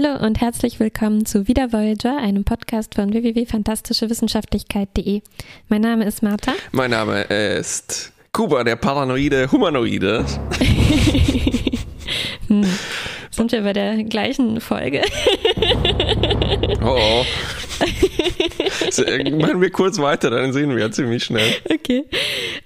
[0.00, 5.22] Hallo und herzlich willkommen zu Wieder Voyager, einem Podcast von www.fantastischewissenschaftlichkeit.de.
[5.68, 6.52] Mein Name ist Martha.
[6.70, 10.24] Mein Name ist Kuba, der paranoide Humanoide.
[12.46, 12.64] hm.
[13.32, 15.02] Sind wir bei der gleichen Folge?
[16.80, 17.24] oh, oh.
[18.90, 21.54] So, machen wir kurz weiter, dann sehen wir ziemlich schnell.
[21.70, 22.04] Okay.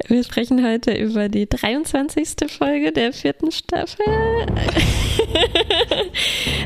[0.09, 2.29] Wir sprechen heute über die 23.
[2.57, 4.05] Folge der vierten Staffel.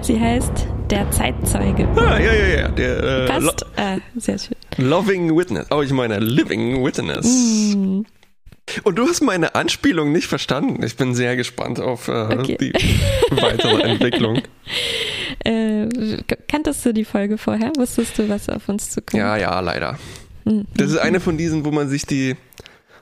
[0.03, 1.89] Sie heißt Der Zeitzeuge.
[1.97, 2.69] Ah, ja, ja, ja.
[2.69, 3.67] Der, äh, Passt.
[3.77, 4.57] Ah, sehr schön.
[4.77, 5.67] Loving Witness.
[5.71, 7.75] Oh, ich meine Living Witness.
[7.75, 8.03] Mm.
[8.83, 10.83] Und du hast meine Anspielung nicht verstanden.
[10.83, 12.57] Ich bin sehr gespannt auf äh, okay.
[12.61, 12.73] die
[13.31, 14.43] weitere Entwicklung.
[15.47, 15.89] Äh,
[16.49, 17.71] kanntest du die Folge vorher?
[17.77, 19.21] Wusstest du, was auf uns zukommt?
[19.21, 19.97] Ja, ja, leider.
[20.45, 20.65] Mhm.
[20.75, 22.37] Das ist eine von diesen, wo man sich die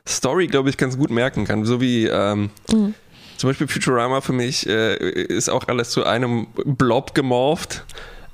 [0.07, 1.65] Story, glaube ich, ganz gut merken kann.
[1.65, 2.95] So wie ähm, mhm.
[3.39, 7.85] zum Beispiel Futurama für mich äh, ist auch alles zu einem Blob gemorpht.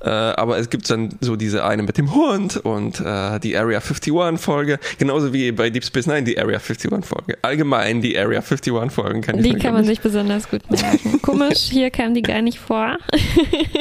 [0.03, 3.79] Äh, aber es gibt dann so diese eine mit dem Hund und äh, die Area
[3.79, 7.37] 51 Folge, genauso wie bei Deep Space Nine die Area 51 Folge.
[7.41, 11.21] Allgemein die Area 51 Folgen kann ich Die kann man sich besonders gut merken.
[11.21, 12.97] Komisch, hier kam die gar nicht vor.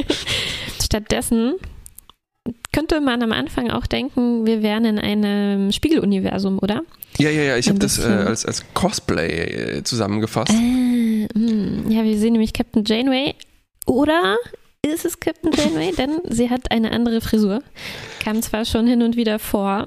[0.82, 1.54] Stattdessen
[2.72, 6.82] könnte man am Anfang auch denken, wir wären in einem Spiegeluniversum, oder?
[7.18, 10.52] Ja, ja, ja, ich habe das äh, als, als Cosplay äh, zusammengefasst.
[10.52, 11.28] Äh,
[11.88, 13.34] ja, wir sehen nämlich Captain Janeway
[13.86, 14.36] oder
[14.86, 17.62] ist es Captain Janeway, denn sie hat eine andere Frisur.
[18.22, 19.86] Kam zwar schon hin und wieder vor,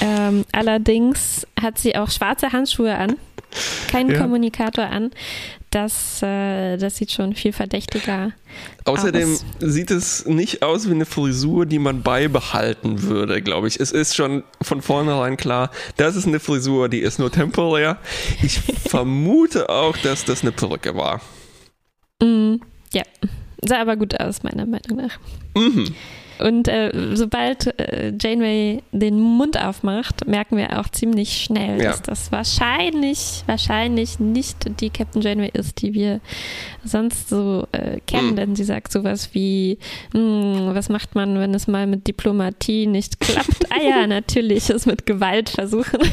[0.00, 3.16] ähm, allerdings hat sie auch schwarze Handschuhe an,
[3.88, 4.18] keinen ja.
[4.18, 5.10] Kommunikator an.
[5.70, 8.30] Das, äh, das sieht schon viel verdächtiger
[8.84, 9.44] Außerdem aus.
[9.58, 13.80] sieht es nicht aus wie eine Frisur, die man beibehalten würde, glaube ich.
[13.80, 17.98] Es ist schon von vornherein klar, das ist eine Frisur, die ist nur temporär.
[18.40, 21.20] Ich vermute auch, dass das eine Perücke war.
[22.22, 22.56] Mm,
[22.92, 23.02] ja.
[23.66, 25.18] Sah aber gut aus, meiner Meinung nach.
[25.56, 25.94] Mhm.
[26.38, 31.90] Und äh, sobald äh, Janeway den Mund aufmacht, merken wir auch ziemlich schnell, ja.
[31.90, 36.20] dass das wahrscheinlich, wahrscheinlich nicht die Captain Janeway ist, die wir
[36.82, 38.32] sonst so äh, kennen.
[38.32, 38.36] Mhm.
[38.36, 39.78] Denn sie sagt sowas wie,
[40.12, 43.70] hm, was macht man, wenn es mal mit Diplomatie nicht klappt?
[43.70, 46.00] ah ja, natürlich, es mit Gewalt versuchen.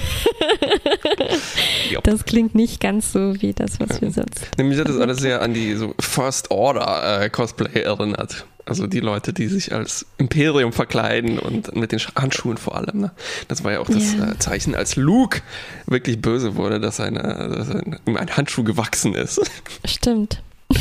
[2.03, 4.47] das klingt nicht ganz so wie das, was wir sonst.
[4.57, 8.45] Nämlich hat das alles sehr an die so First Order äh, Cosplay erinnert.
[8.65, 13.01] Also die Leute, die sich als Imperium verkleiden und mit den Handschuhen vor allem.
[13.01, 13.11] Ne?
[13.47, 14.31] Das war ja auch das yeah.
[14.31, 15.41] Äh, Zeichen, als Luke
[15.87, 19.41] wirklich böse wurde, dass, eine, dass ein, ein Handschuh gewachsen ist.
[19.85, 20.43] Stimmt.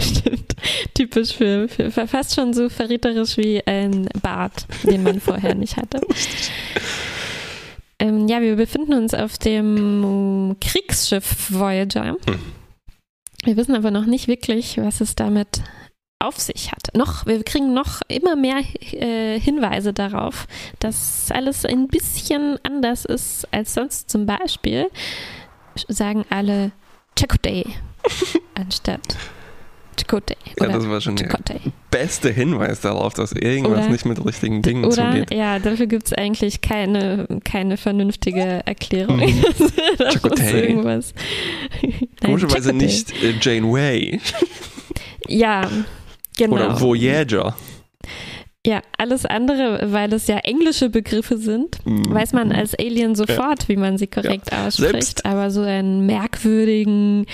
[0.00, 0.54] Stimmt.
[0.94, 6.00] Typisch für, für, fast schon so verräterisch wie ein Bart, den man vorher nicht hatte.
[7.98, 12.16] Ähm, ja, wir befinden uns auf dem Kriegsschiff Voyager.
[12.26, 12.38] Hm.
[13.44, 15.62] Wir wissen aber noch nicht wirklich, was es damit
[16.18, 16.94] auf sich hat.
[16.94, 18.60] Noch, wir kriegen noch immer mehr
[18.92, 20.46] äh, Hinweise darauf,
[20.80, 24.10] dass alles ein bisschen anders ist als sonst.
[24.10, 24.88] Zum Beispiel
[25.88, 26.72] sagen alle
[27.18, 27.64] Chakotay
[28.54, 29.16] anstatt
[29.96, 30.36] Chakotay.
[30.60, 31.28] Ja, das war schon der
[31.90, 35.34] beste Hinweis darauf, dass irgendwas oder, nicht mit richtigen Dingen oder, zugeht.
[35.34, 39.16] Ja, dafür gibt es eigentlich keine, keine vernünftige Erklärung.
[39.16, 39.44] Mhm.
[40.54, 41.14] irgendwas.
[42.24, 44.20] Komischerweise nicht äh, Jane Way.
[45.28, 45.68] ja,
[46.36, 46.56] Genau.
[46.56, 47.56] Oder Voyager.
[48.66, 52.12] Ja, alles andere, weil es ja englische Begriffe sind, mm.
[52.12, 53.68] weiß man als Alien sofort, ja.
[53.68, 54.66] wie man sie korrekt ja.
[54.66, 54.92] ausspricht.
[54.92, 57.26] Selbst Aber so einen merkwürdigen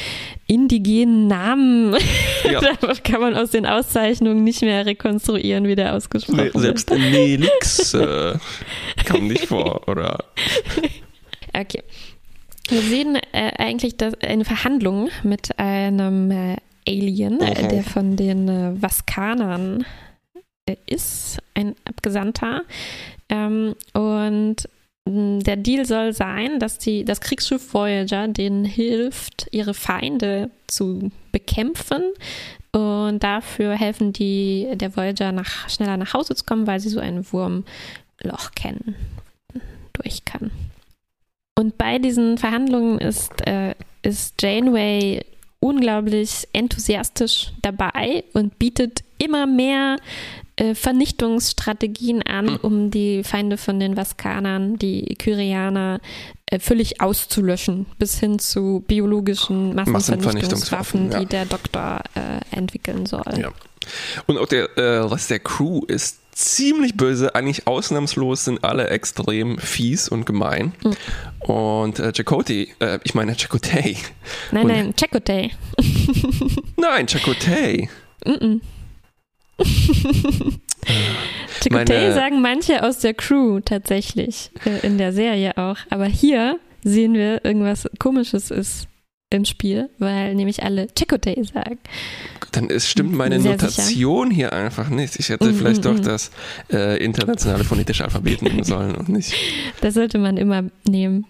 [0.46, 1.96] indigenen Namen,
[2.44, 2.60] ja.
[2.60, 7.00] da kann man aus den Auszeichnungen nicht mehr rekonstruieren, wie der ausgesprochen nee, selbst wird.
[7.00, 8.34] Selbst Nelix äh,
[9.06, 10.18] kam nicht vor, oder?
[11.54, 11.82] Okay.
[12.68, 16.56] Wir sehen äh, eigentlich das, eine Verhandlung mit einem äh,
[16.86, 19.86] Alien, äh, der von den äh, Vaskanern
[20.86, 22.62] ist, ein Abgesandter.
[23.28, 24.56] Ähm, und
[25.04, 31.10] mm, der Deal soll sein, dass die, das Kriegsschiff Voyager denen hilft, ihre Feinde zu
[31.32, 32.02] bekämpfen.
[32.72, 37.00] Und dafür helfen die der Voyager nach, schneller nach Hause zu kommen, weil sie so
[37.00, 38.94] ein Wurmloch kennen,
[39.92, 40.50] durch kann.
[41.58, 45.22] Und bei diesen Verhandlungen ist, äh, ist Janeway
[45.60, 49.98] unglaublich enthusiastisch dabei und bietet immer mehr
[50.56, 52.56] äh, Vernichtungsstrategien an, hm.
[52.62, 56.00] um die Feinde von den Vaskanern, die Kyrianer,
[56.46, 61.20] äh, völlig auszulöschen, bis hin zu biologischen Massenvernichtungswaffen, ja.
[61.20, 63.24] die der Doktor äh, entwickeln soll.
[63.38, 63.50] Ja.
[64.26, 69.58] Und auch der äh, Rest der Crew ist ziemlich böse, eigentlich ausnahmslos sind alle extrem
[69.58, 70.72] fies und gemein.
[70.82, 70.96] Mhm.
[71.46, 73.96] Und äh, Chakotay, äh, ich meine Chakotay.
[74.50, 75.50] Nein, und, nein, Chakotay.
[76.76, 77.88] nein, Chakotay.
[78.26, 78.60] Mhm.
[81.62, 85.76] Chakotay sagen manche aus der Crew tatsächlich, äh, in der Serie auch.
[85.90, 88.88] Aber hier sehen wir, irgendwas Komisches ist
[89.30, 91.78] im Spiel, weil nämlich alle Chakotay sagen.
[92.52, 94.36] Dann ist, stimmt meine Sehr Notation sicher.
[94.36, 95.18] hier einfach nicht.
[95.18, 96.02] Ich hätte mm, vielleicht mm, doch mm.
[96.02, 96.30] das
[96.70, 99.34] äh, internationale phonetische Alphabet nehmen sollen und nicht.
[99.80, 101.26] Das sollte man immer nehmen.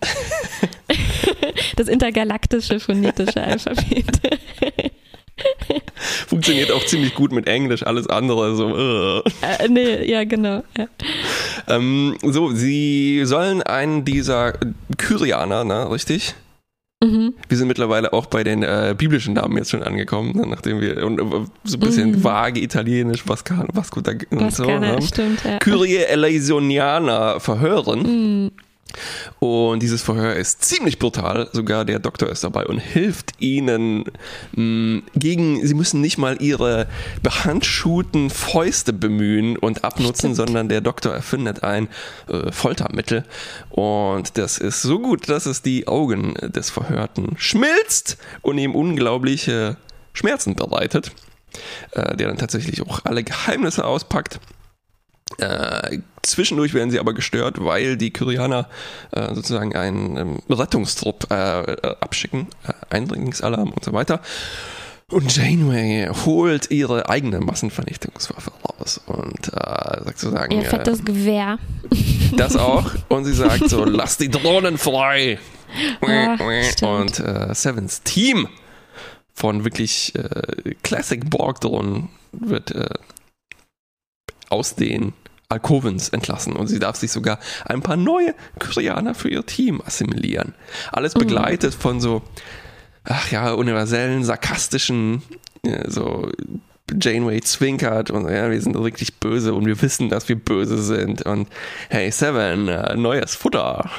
[1.77, 4.21] das intergalaktische phonetische Alphabet.
[6.27, 8.67] Funktioniert auch ziemlich gut mit Englisch, alles andere so.
[8.69, 9.23] Uh.
[9.43, 10.63] Äh, nee, ja, genau.
[10.77, 10.87] Ja.
[11.69, 14.55] Ähm, so, sie sollen einen dieser
[14.99, 16.35] Kyrianer, ne, richtig?
[17.03, 17.35] Mhm.
[17.49, 21.05] Wir sind mittlerweile auch bei den äh, biblischen Namen jetzt schon angekommen, ne, nachdem wir
[21.05, 21.25] und, äh,
[21.65, 22.25] so ein bisschen mhm.
[22.25, 24.81] vage italienisch, Vascana, Vasco da und so haben.
[24.81, 25.03] Ne?
[25.03, 25.59] Stimmt, ja.
[25.59, 28.03] Kyrie eleisioniana verhören.
[28.03, 28.51] Mhm.
[29.39, 31.49] Und dieses Verhör ist ziemlich brutal.
[31.53, 34.05] Sogar der Doktor ist dabei und hilft ihnen
[34.53, 36.87] mh, mm, gegen, sie müssen nicht mal ihre
[37.23, 40.37] behandschuhten Fäuste bemühen und abnutzen, Stimmt.
[40.37, 41.89] sondern der Doktor erfindet ein
[42.29, 43.25] äh, Foltermittel.
[43.71, 49.77] Und das ist so gut, dass es die Augen des Verhörten schmilzt und ihm unglaubliche
[50.13, 51.13] Schmerzen bereitet.
[51.93, 54.41] Äh, der dann tatsächlich auch alle Geheimnisse auspackt.
[55.39, 58.69] Äh, zwischendurch werden sie aber gestört, weil die Kyrianer
[59.13, 64.21] äh, sozusagen einen ähm, Rettungstrupp äh, äh abschicken, äh, Eindringlingsalarm und so weiter.
[65.11, 70.53] Und Janeway holt ihre eigene Massenvernichtungswaffe raus und sagt sozusagen.
[70.53, 71.59] Ihr fettes Gewehr.
[72.35, 72.91] Das auch.
[73.11, 75.39] Und sie sagt so: Lass die Drohnen frei!
[76.01, 78.49] Oh, und Sevens Team
[79.35, 80.15] von wirklich
[80.83, 82.73] Classic Borg-Drohnen wird
[84.49, 85.13] aus den
[85.53, 90.55] Alkovens entlassen und sie darf sich sogar ein paar neue Koreaner für ihr Team assimilieren.
[90.91, 91.21] Alles mhm.
[91.21, 91.81] begleitet mhm.
[91.81, 92.23] von so,
[93.05, 95.23] ach ja, universellen, sarkastischen,
[95.65, 96.31] ja, so
[97.01, 101.23] Janeway zwinkert und ja, wir sind wirklich böse und wir wissen, dass wir böse sind
[101.23, 101.49] und
[101.89, 103.91] hey Seven, äh, neues Futter.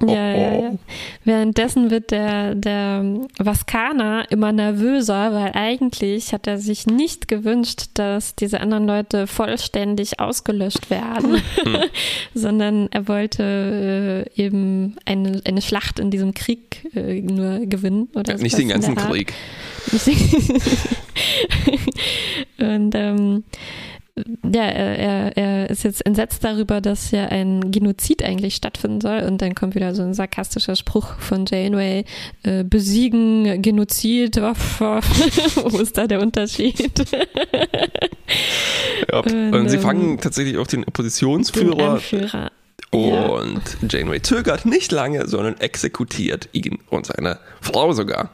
[0.00, 0.72] Ja, ja, ja.
[1.24, 3.04] Währenddessen wird der, der
[3.38, 10.20] Vaskana immer nervöser, weil eigentlich hat er sich nicht gewünscht, dass diese anderen Leute vollständig
[10.20, 11.76] ausgelöscht werden, hm.
[12.34, 18.08] sondern er wollte äh, eben eine, eine Schlacht in diesem Krieg äh, nur gewinnen.
[18.14, 19.34] Oder ja, nicht den ganzen Krieg.
[22.58, 23.44] Und ähm,
[24.16, 29.22] ja, er, er ist jetzt entsetzt darüber, dass ja ein Genozid eigentlich stattfinden soll.
[29.22, 32.04] Und dann kommt wieder so ein sarkastischer Spruch von Janeway:
[32.44, 36.92] äh, Besiegen, Genozid, wo ist da der Unterschied?
[39.10, 42.00] ja, und, sie ähm, fangen tatsächlich auch den Oppositionsführer.
[42.12, 42.44] Den
[42.94, 43.88] und ja.
[43.88, 48.30] Janeway zögert nicht lange, sondern exekutiert ihn und seine Frau sogar.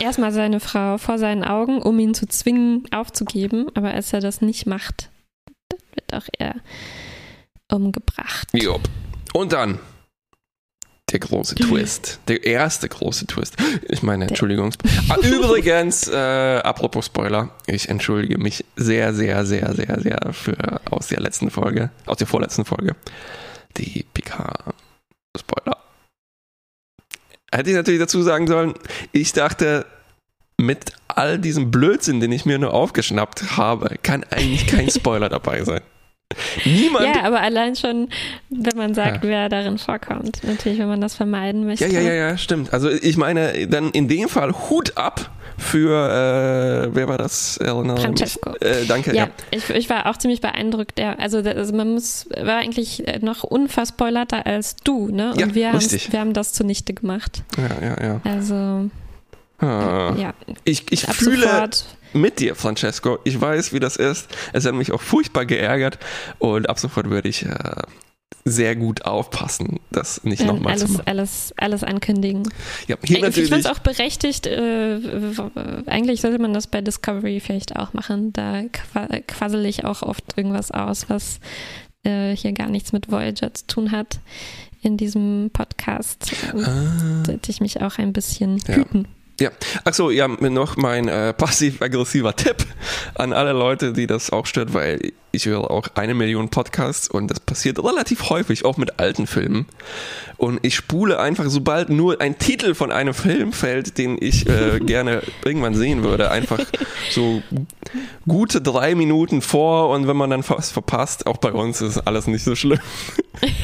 [0.00, 3.68] Erstmal seine Frau vor seinen Augen, um ihn zu zwingen, aufzugeben.
[3.74, 5.10] Aber als er das nicht macht,
[5.68, 6.54] dann wird auch er
[7.70, 8.48] umgebracht.
[8.52, 8.88] Jupp.
[9.34, 9.78] Und dann
[11.10, 12.20] der große Twist.
[12.28, 13.56] Der erste große Twist.
[13.88, 14.72] Ich meine, Entschuldigung.
[15.08, 21.08] Ah, übrigens, äh, apropos Spoiler, ich entschuldige mich sehr, sehr, sehr, sehr, sehr für aus
[21.08, 22.94] der letzten Folge, aus der vorletzten Folge,
[23.76, 25.77] die PK-Spoiler.
[27.52, 28.74] Hätte ich natürlich dazu sagen sollen,
[29.12, 29.86] ich dachte,
[30.60, 35.64] mit all diesem Blödsinn, den ich mir nur aufgeschnappt habe, kann eigentlich kein Spoiler dabei
[35.64, 35.80] sein.
[36.64, 37.06] Niemand.
[37.06, 38.08] Ja, aber allein schon,
[38.50, 39.30] wenn man sagt, ja.
[39.30, 40.42] wer darin vorkommt.
[40.44, 41.86] Natürlich, wenn man das vermeiden möchte.
[41.86, 42.72] Ja, ja, ja, ja, stimmt.
[42.74, 47.56] Also ich meine, dann in dem Fall Hut ab für, äh, wer war das?
[47.58, 48.54] Erinnere Francesco.
[48.60, 49.10] Äh, danke.
[49.10, 49.30] Ja, ja.
[49.50, 50.98] Ich, ich, war auch ziemlich beeindruckt.
[50.98, 55.32] Ja, also, also man muss, war eigentlich noch unverspoilerter als du, ne?
[55.32, 57.42] Und ja, wir, wir haben das zunichte gemacht.
[57.56, 58.20] Ja, ja, ja.
[58.24, 58.88] Also.
[59.58, 60.14] Ah.
[60.16, 60.34] Ja.
[60.64, 61.84] Ich, ich fühle sofort.
[62.12, 63.18] mit dir, Francesco.
[63.24, 64.28] Ich weiß, wie das ist.
[64.52, 65.98] Es hat mich auch furchtbar geärgert
[66.38, 67.50] und ab sofort würde ich äh,
[68.44, 71.02] sehr gut aufpassen, das nicht ja, nochmal zu machen.
[71.06, 72.48] Alles, alles ankündigen.
[72.86, 75.00] Ja, hier ich finde es auch berechtigt, äh,
[75.86, 78.32] eigentlich sollte man das bei Discovery vielleicht auch machen.
[78.32, 78.62] Da
[79.26, 81.40] quassel ich auch oft irgendwas aus, was
[82.04, 84.20] äh, hier gar nichts mit Voyager zu tun hat
[84.82, 86.32] in diesem Podcast.
[86.54, 87.24] Ah.
[87.26, 88.76] Sollte ich mich auch ein bisschen ja.
[88.76, 89.08] hüten.
[89.40, 89.50] Ja,
[89.84, 92.66] achso, ja, noch mein äh, passiv-aggressiver Tipp
[93.14, 97.30] an alle Leute, die das auch stört, weil ich höre auch eine Million Podcasts und
[97.30, 99.66] das passiert relativ häufig, auch mit alten Filmen.
[100.36, 104.78] Und ich spule einfach, sobald nur ein Titel von einem Film fällt, den ich äh,
[104.80, 106.58] gerne irgendwann sehen würde, einfach
[107.10, 107.40] so
[108.26, 112.26] gute drei Minuten vor und wenn man dann was verpasst, auch bei uns ist alles
[112.26, 112.80] nicht so schlimm.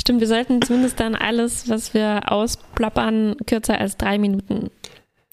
[0.00, 4.70] Stimmt, wir sollten zumindest dann alles, was wir ausplappern, kürzer als drei Minuten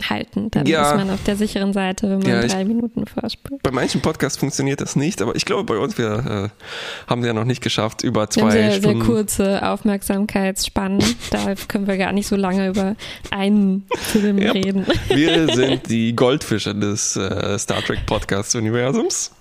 [0.10, 0.50] halten.
[0.51, 0.91] Dann ja.
[0.91, 3.62] ist man auf der sicheren Seite, wenn man ja, drei ich, Minuten vorspult.
[3.63, 7.27] Bei manchen Podcasts funktioniert das nicht, aber ich glaube, bei uns, wir äh, haben es
[7.27, 9.01] ja noch nicht geschafft, über zwei sehr, Stunden.
[9.01, 11.03] Sehr kurze Aufmerksamkeitsspannen.
[11.31, 12.95] da können wir gar nicht so lange über
[13.31, 14.51] einen Film ja.
[14.51, 14.86] reden.
[15.07, 19.31] Wir sind die Goldfische des äh, Star Trek Podcast-Universums.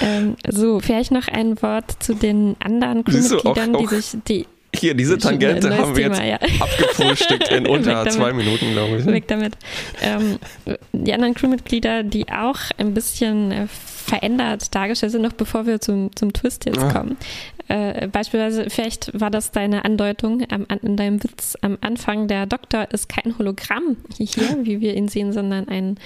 [0.00, 4.46] Ähm, so, vielleicht noch ein Wort zu den anderen Crewmitgliedern, die sich, die
[4.78, 6.64] hier, diese Tangente haben wir Thema, jetzt ja.
[6.64, 9.06] abgefrühstückt in unter zwei Minuten, glaube ich.
[9.06, 9.54] Weg damit.
[10.02, 10.38] Ähm,
[10.92, 16.14] die anderen Crewmitglieder, die auch ein bisschen äh, verändert dargestellt sind, noch bevor wir zum,
[16.14, 16.92] zum Twist jetzt ah.
[16.92, 17.16] kommen.
[17.68, 22.88] Äh, beispielsweise, vielleicht war das deine Andeutung am, in deinem Witz am Anfang, der Doktor
[22.92, 25.98] ist kein Hologramm hier, wie wir ihn sehen, sondern ein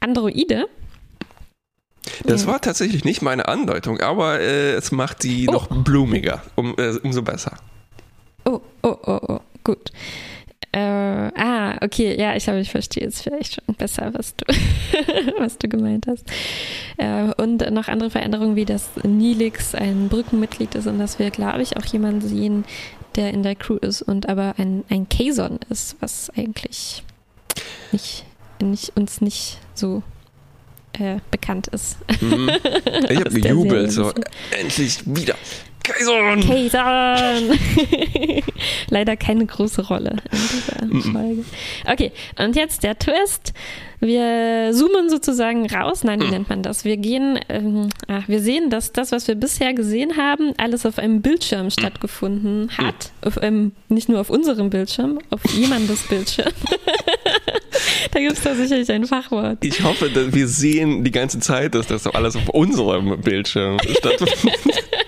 [0.00, 0.66] Androide.
[2.24, 2.48] Das ja.
[2.48, 5.52] war tatsächlich nicht meine Andeutung, aber äh, es macht sie oh.
[5.52, 7.56] noch blumiger, um, äh, umso besser.
[8.82, 9.92] Oh, oh, oh, gut.
[10.74, 14.46] Äh, ah, okay, ja, ich glaube, ich verstehe jetzt vielleicht schon besser, was du,
[15.38, 16.24] was du gemeint hast.
[16.96, 21.60] Äh, und noch andere Veränderungen, wie dass Nilix ein Brückenmitglied ist und dass wir, glaube
[21.60, 22.64] ich, auch jemanden sehen,
[23.16, 27.02] der in der Crew ist und aber ein, ein Kazon ist, was eigentlich
[27.92, 28.24] nicht,
[28.62, 30.02] nicht, uns nicht so
[30.94, 31.98] äh, bekannt ist.
[32.22, 32.50] Mhm.
[33.10, 34.12] Ich habe gejubelt, so
[34.58, 35.34] endlich wieder
[35.82, 36.40] Kaisan!
[36.40, 37.58] Kaisan!
[38.90, 41.12] Leider keine große Rolle in dieser mm -mm.
[41.12, 41.44] Folge.
[41.86, 43.52] Okay, und jetzt der Twist.
[44.04, 46.02] Wir zoomen sozusagen raus.
[46.02, 46.30] Nein, wie mm.
[46.30, 46.84] nennt man das?
[46.84, 50.98] Wir gehen, ähm, ach, wir sehen, dass das, was wir bisher gesehen haben, alles auf
[50.98, 51.70] einem Bildschirm mm.
[51.70, 53.12] stattgefunden hat.
[53.22, 53.28] Mm.
[53.28, 56.50] Auf einem, nicht nur auf unserem Bildschirm, auf jemandes Bildschirm.
[58.10, 59.64] da gibt es da sicherlich ein Fachwort.
[59.64, 64.58] Ich hoffe, dass wir sehen die ganze Zeit, dass das alles auf unserem Bildschirm stattfindet.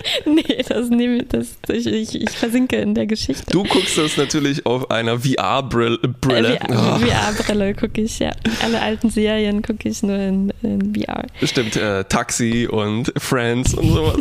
[0.27, 3.51] nee, das nehme das, ich, ich, ich versinke in der Geschichte.
[3.51, 5.99] Du guckst das natürlich auf einer VR-Brille.
[6.03, 7.81] Äh, VR-Brille oh.
[7.81, 8.33] gucke ich, ja.
[8.63, 11.25] Alle alten Serien gucke ich nur in, in VR.
[11.43, 14.19] Stimmt, äh, Taxi und Friends und sowas.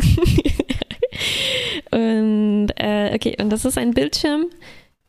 [1.90, 4.46] und äh, okay, und das ist ein Bildschirm,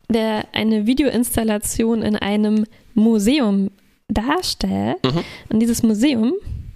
[0.10, 3.72] der eine Videoinstallation in einem Museum
[4.08, 5.04] darstellt.
[5.04, 5.24] Mhm.
[5.50, 6.34] Und dieses Museum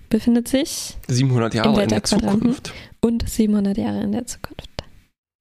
[0.09, 2.73] befindet sich 700 Jahre in der Zukunft.
[3.01, 4.69] Und 700 Jahre in der Zukunft.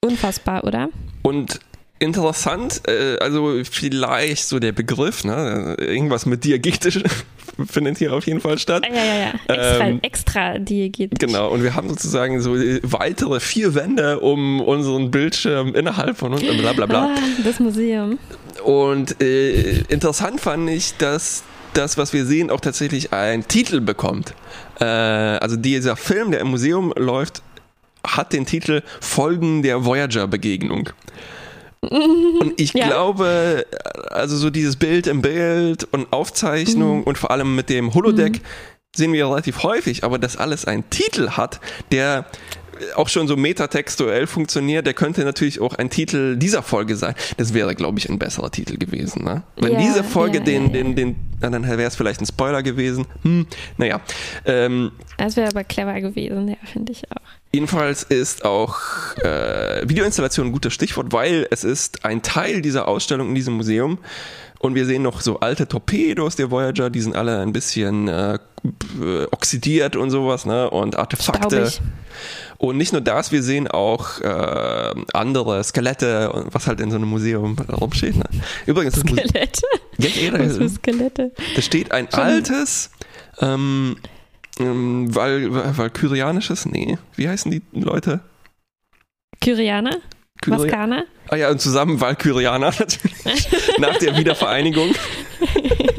[0.04, 0.90] Unfassbar, oder?
[1.22, 1.60] Und
[1.98, 5.76] interessant, äh, also vielleicht so der Begriff, ne?
[5.78, 7.02] irgendwas mit diegetisch
[7.68, 8.86] findet hier auf jeden Fall statt.
[8.88, 9.32] Ja, ja, ja.
[9.48, 11.18] Extra, ähm, extra diegetisch.
[11.18, 16.42] Genau, und wir haben sozusagen so weitere vier Wände um unseren Bildschirm innerhalb von uns,
[16.42, 17.14] bla bla bla.
[17.14, 18.18] Ah, das Museum.
[18.62, 21.42] Und äh, interessant fand ich, dass
[21.78, 24.34] das, was wir sehen, auch tatsächlich einen Titel bekommt.
[24.80, 27.42] Äh, also dieser Film, der im Museum läuft,
[28.06, 30.90] hat den Titel Folgen der Voyager-Begegnung.
[31.80, 32.86] Und ich ja.
[32.88, 33.64] glaube,
[34.10, 37.04] also so dieses Bild im Bild und Aufzeichnung mhm.
[37.04, 38.40] und vor allem mit dem Holodeck mhm.
[38.96, 41.60] sehen wir relativ häufig, aber dass alles einen Titel hat,
[41.92, 42.26] der
[42.94, 47.14] auch schon so metatextuell funktioniert, der könnte natürlich auch ein Titel dieser Folge sein.
[47.36, 49.24] Das wäre, glaube ich, ein besserer Titel gewesen.
[49.24, 49.42] Ne?
[49.56, 52.26] Wenn ja, diese Folge ja, den, ja, den, den, na, dann wäre es vielleicht ein
[52.26, 53.06] Spoiler gewesen.
[53.22, 54.00] Hm, naja.
[54.44, 57.22] Ähm, das wäre aber clever gewesen, ja, finde ich auch.
[57.52, 58.78] Jedenfalls ist auch
[59.22, 63.98] äh, Videoinstallation ein gutes Stichwort, weil es ist ein Teil dieser Ausstellung in diesem Museum.
[64.58, 68.38] Und wir sehen noch so alte Torpedos der Voyager, die sind alle ein bisschen äh,
[69.30, 70.68] oxidiert und sowas, ne?
[70.68, 71.68] Und Artefakte.
[71.68, 71.80] Staubig.
[72.58, 77.08] Und nicht nur das, wir sehen auch äh, andere Skelette, was halt in so einem
[77.08, 78.16] Museum rumsteht.
[78.16, 78.24] Ne?
[78.66, 79.62] Übrigens, das Skelette?
[79.98, 81.32] Ja, was für Skelette?
[81.54, 82.90] Da steht ein Schon altes
[83.40, 83.96] ähm,
[84.58, 88.20] ähm, Val Valkyrianisches, nee, wie heißen die Leute?
[89.40, 89.96] Kyrianer?
[90.40, 91.04] Kyri Vaskaner?
[91.28, 93.78] Ah ja, und zusammen Valkyrianer natürlich.
[93.78, 94.94] nach der Wiedervereinigung.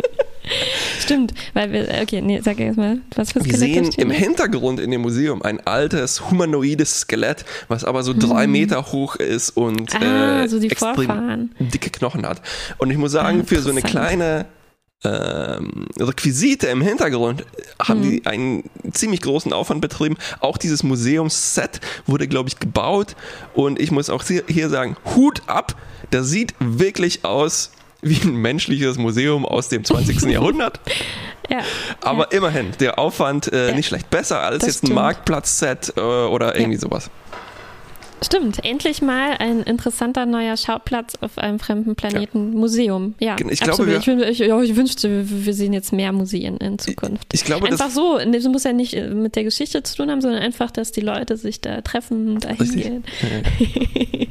[1.09, 4.91] Stimmt, weil wir, okay, nee, sag erst mal, was für Wir sehen im Hintergrund in
[4.91, 8.51] dem Museum ein altes humanoides Skelett, was aber so drei hm.
[8.51, 12.43] Meter hoch ist und ah, äh, so extrem dicke Knochen hat.
[12.77, 14.45] Und ich muss sagen, ah, für so eine kleine
[15.03, 17.43] ähm, Requisite im Hintergrund
[17.81, 18.11] haben mhm.
[18.11, 20.15] die einen ziemlich großen Aufwand betrieben.
[20.41, 23.15] Auch dieses Museumsset wurde, glaube ich, gebaut.
[23.55, 25.75] Und ich muss auch hier sagen, Hut ab,
[26.11, 30.21] das sieht wirklich aus wie ein menschliches Museum aus dem 20.
[30.31, 30.79] Jahrhundert.
[31.49, 31.59] Ja,
[32.01, 32.37] Aber ja.
[32.37, 34.09] immerhin, der Aufwand äh, ja, nicht schlecht.
[34.09, 37.09] Besser als jetzt ein Marktplatzset äh, oder irgendwie sowas.
[38.21, 42.59] Stimmt, endlich mal ein interessanter neuer Schauplatz auf einem fremden Planeten, ja.
[42.59, 43.15] Museum.
[43.19, 46.79] Ja, ich glaube, wir, ich, ich, ja, ich, wünschte, wir sehen jetzt mehr Museen in
[46.79, 47.33] Zukunft.
[47.33, 50.41] Ich, glaube, einfach so, das muss ja nicht mit der Geschichte zu tun haben, sondern
[50.41, 53.05] einfach, dass die Leute sich da treffen und da hingehen.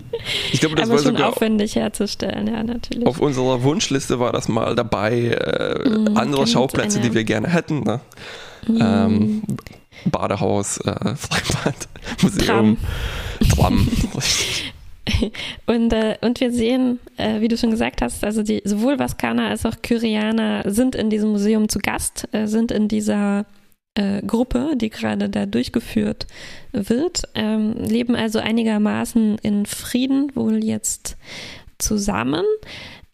[0.52, 3.06] ich glaube, das war schon aufwendig herzustellen, ja, natürlich.
[3.06, 7.48] Auf unserer Wunschliste war das mal dabei, äh, mm, andere Schauplätze, eine, die wir gerne
[7.48, 7.80] hätten.
[7.80, 8.00] Ne?
[8.66, 8.78] Mm.
[8.80, 9.42] Ähm,
[10.04, 11.88] Badehaus, äh, Freibad,
[12.22, 12.46] Museum.
[12.46, 12.76] Tram.
[13.58, 13.88] Tram.
[15.66, 19.48] und, äh, und wir sehen, äh, wie du schon gesagt hast, also die, sowohl Vaskaner
[19.48, 23.46] als auch Kyrianer sind in diesem Museum zu Gast, äh, sind in dieser
[23.94, 26.26] äh, Gruppe, die gerade da durchgeführt
[26.72, 31.16] wird, ähm, leben also einigermaßen in Frieden wohl jetzt
[31.78, 32.44] zusammen.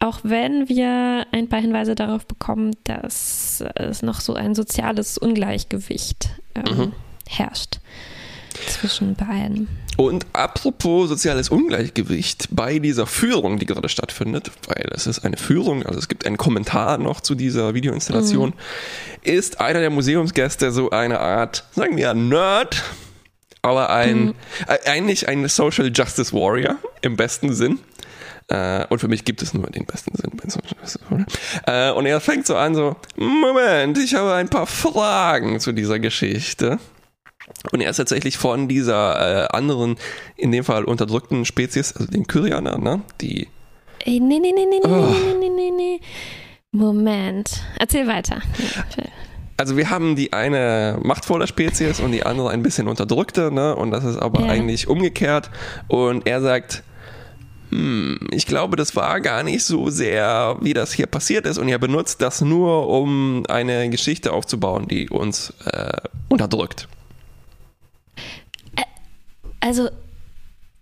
[0.00, 6.30] Auch wenn wir ein paar Hinweise darauf bekommen, dass es noch so ein soziales Ungleichgewicht
[6.54, 6.92] ähm, mhm.
[7.26, 7.78] herrscht
[8.66, 9.68] zwischen beiden.
[9.96, 15.84] Und apropos soziales Ungleichgewicht bei dieser Führung, die gerade stattfindet, weil es ist eine Führung,
[15.84, 18.54] also es gibt einen Kommentar noch zu dieser Videoinstallation, mhm.
[19.22, 22.82] ist einer der Museumsgäste so eine Art, sagen wir, Nerd,
[23.62, 24.34] aber ein, mhm.
[24.66, 27.78] äh, eigentlich ein Social Justice Warrior im besten Sinn.
[28.48, 31.26] Äh, und für mich gibt es nur den besten Sinn bei Social Justice Warrior.
[31.66, 35.98] Äh, und er fängt so an, so, Moment, ich habe ein paar Fragen zu dieser
[35.98, 36.78] Geschichte.
[37.72, 39.96] Und er ist tatsächlich von dieser äh, anderen,
[40.36, 43.02] in dem Fall unterdrückten Spezies, also den Kyrianern, ne?
[43.20, 43.48] Die.
[44.00, 44.88] Ey, nee, nee, nee, nee, oh.
[44.88, 46.00] nee, nee, nee, nee.
[46.72, 47.62] Moment.
[47.78, 48.42] Erzähl weiter.
[49.56, 53.76] Also wir haben die eine machtvolle Spezies und die andere ein bisschen unterdrückte, ne?
[53.76, 54.48] Und das ist aber ja.
[54.48, 55.50] eigentlich umgekehrt.
[55.86, 56.82] Und er sagt,
[57.70, 61.58] hm, ich glaube, das war gar nicht so sehr, wie das hier passiert ist.
[61.58, 65.98] Und er benutzt das nur, um eine Geschichte aufzubauen, die uns äh,
[66.28, 66.88] unterdrückt.
[69.64, 69.88] Also,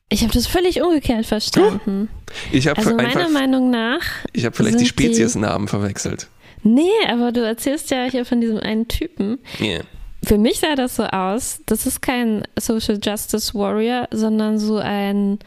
[0.09, 2.09] ich habe das völlig umgekehrt verstanden.
[2.51, 4.01] Ich habe also meiner Meinung nach.
[4.33, 6.27] Ich habe vielleicht die Speziesnamen verwechselt.
[6.65, 9.39] Nee, aber du erzählst ja hier von diesem einen Typen.
[9.61, 9.85] Yeah.
[10.25, 15.39] Für mich sah das so aus, das ist kein Social Justice Warrior, sondern so ein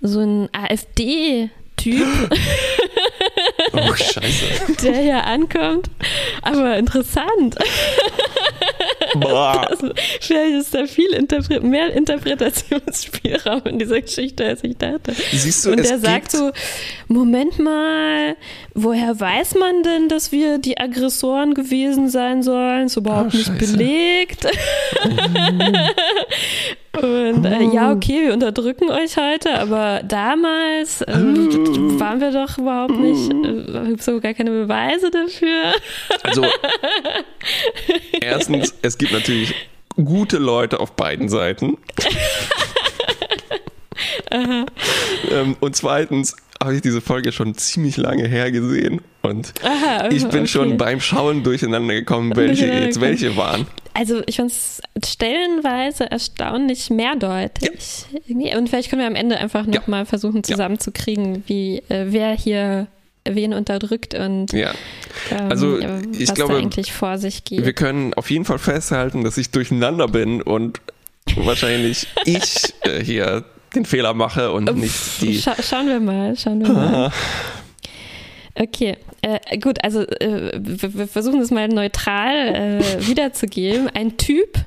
[0.00, 2.06] so ein AfD Typ.
[3.72, 4.76] Oh, scheiße.
[4.82, 5.90] Der hier ankommt.
[6.42, 7.56] Aber interessant.
[9.66, 15.12] Also, vielleicht ist da viel Interpre mehr Interpretationsspielraum in dieser Geschichte, als ich dachte.
[15.32, 16.52] Siehst du, Und der sagt so:
[17.08, 18.36] Moment mal,
[18.74, 22.86] woher weiß man denn, dass wir die Aggressoren gewesen sein sollen?
[22.86, 24.46] Ist überhaupt oh, nicht belegt.
[27.02, 32.98] Und äh, ja, okay, wir unterdrücken euch heute, aber damals äh, waren wir doch überhaupt
[32.98, 35.74] nicht, äh, gibt so gar keine Beweise dafür.
[36.22, 36.44] Also,
[38.20, 39.54] erstens, es gibt natürlich
[39.96, 41.76] gute Leute auf beiden Seiten.
[44.30, 50.26] ähm, und zweitens, habe ich diese Folge schon ziemlich lange her gesehen und Aha, ich
[50.28, 50.46] bin okay.
[50.46, 53.66] schon beim Schauen durcheinander gekommen, welche jetzt welche waren.
[53.96, 58.04] Also ich fand es stellenweise erstaunlich mehrdeutig.
[58.26, 58.58] Ja.
[58.58, 60.04] Und vielleicht können wir am Ende einfach nochmal ja.
[60.04, 62.88] versuchen zusammenzukriegen, wie äh, wer hier
[63.24, 64.72] wen unterdrückt und ja.
[65.30, 67.64] ähm, also ich was glaube, da eigentlich vor sich geht.
[67.64, 70.80] Wir können auf jeden Fall festhalten, dass ich durcheinander bin und
[71.34, 75.38] wahrscheinlich ich äh, hier den Fehler mache und nicht die.
[75.38, 77.12] Scha schauen wir mal, schauen wir mal.
[78.58, 83.88] Okay, äh, gut, also äh, wir, wir, versuchen es mal neutral äh, wiederzugeben.
[83.88, 84.58] Ein Typ,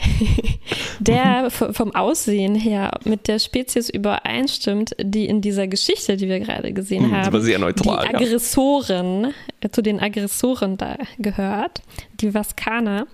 [1.00, 6.72] der vom Aussehen her mit der Spezies übereinstimmt, die in dieser Geschichte, die wir gerade
[6.72, 9.30] gesehen hm, haben, sehr neutral, die Aggressoren, ja.
[9.60, 11.82] Äh, zu den Aggressoren da gehört,
[12.22, 13.06] die Vaskaner,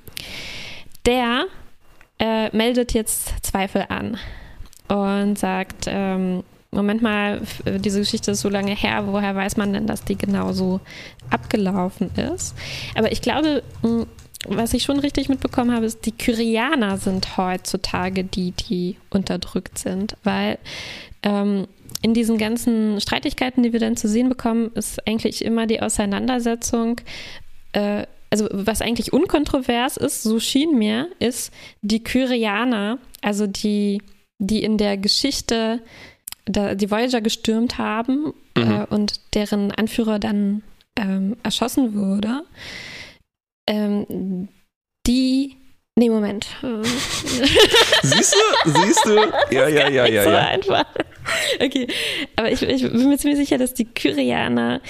[1.07, 1.47] der
[2.21, 4.17] äh, meldet jetzt Zweifel an
[4.89, 6.45] und sagt, ähm,
[6.77, 10.17] Moment mal, äh, diese Geschichte ist so lange her, woher weiß man denn, dass die
[10.17, 10.81] genauso
[11.31, 12.55] abgelaufen ist?
[12.95, 13.63] Aber ich glaube,
[14.47, 20.17] was ich schon richtig mitbekommen habe, ist, die Kyrianer sind heutzutage die, die unterdrückt sind,
[20.23, 20.59] weil
[21.23, 21.67] ähm,
[22.03, 27.01] in diesen ganzen Streitigkeiten, die wir dann zu sehen bekommen, ist eigentlich immer die Auseinandersetzung,
[27.73, 34.03] äh, also was eigentlich unkontrovers ist, so schien mir, ist die Kyrianer, also die,
[34.39, 35.83] die in der Geschichte
[36.49, 38.71] die Voyager gestürmt haben mhm.
[38.71, 40.63] äh, und deren Anführer dann
[40.99, 42.43] ähm, erschossen wurde,
[43.69, 44.49] ähm,
[45.07, 45.57] die
[45.99, 46.47] Nee, Moment.
[48.03, 48.71] siehst du?
[48.71, 49.17] Siehst du?
[49.51, 50.25] Ja, ja, ja, ja.
[50.25, 50.47] So ja.
[50.49, 50.85] einfach.
[51.59, 51.89] Okay,
[52.37, 54.83] aber ich, ich, bin mir ziemlich sicher, dass die Kyrianer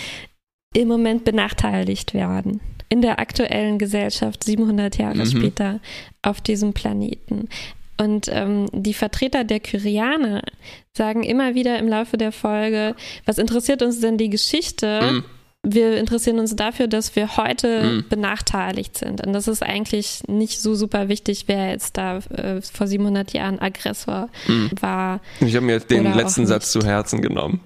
[0.75, 5.27] im Moment benachteiligt werden in der aktuellen Gesellschaft 700 Jahre mhm.
[5.27, 5.81] später
[6.23, 7.49] auf diesem Planeten.
[7.98, 10.42] Und ähm, die Vertreter der Kyrianer
[10.92, 15.00] sagen immer wieder im Laufe der Folge, was interessiert uns denn die Geschichte?
[15.02, 15.24] Mhm.
[15.68, 18.04] Wir interessieren uns dafür, dass wir heute mhm.
[18.09, 19.26] benachteiligt sind.
[19.26, 23.59] Und das ist eigentlich nicht so super wichtig, wer jetzt da äh, vor 700 Jahren
[23.59, 24.70] Aggressor mhm.
[24.80, 25.20] war.
[25.40, 27.61] Ich habe mir den letzten Satz zu Herzen genommen.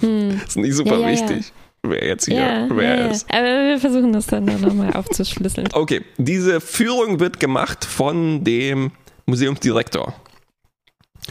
[0.00, 1.46] Das ist nicht super ja, ja, wichtig.
[1.48, 1.52] Ja
[1.88, 3.26] wer jetzt hier ja, wer ja, ist.
[3.30, 3.38] Ja.
[3.38, 5.68] Aber wir versuchen das dann nochmal aufzuschlüsseln.
[5.72, 8.90] Okay, diese Führung wird gemacht von dem
[9.26, 10.14] Museumsdirektor.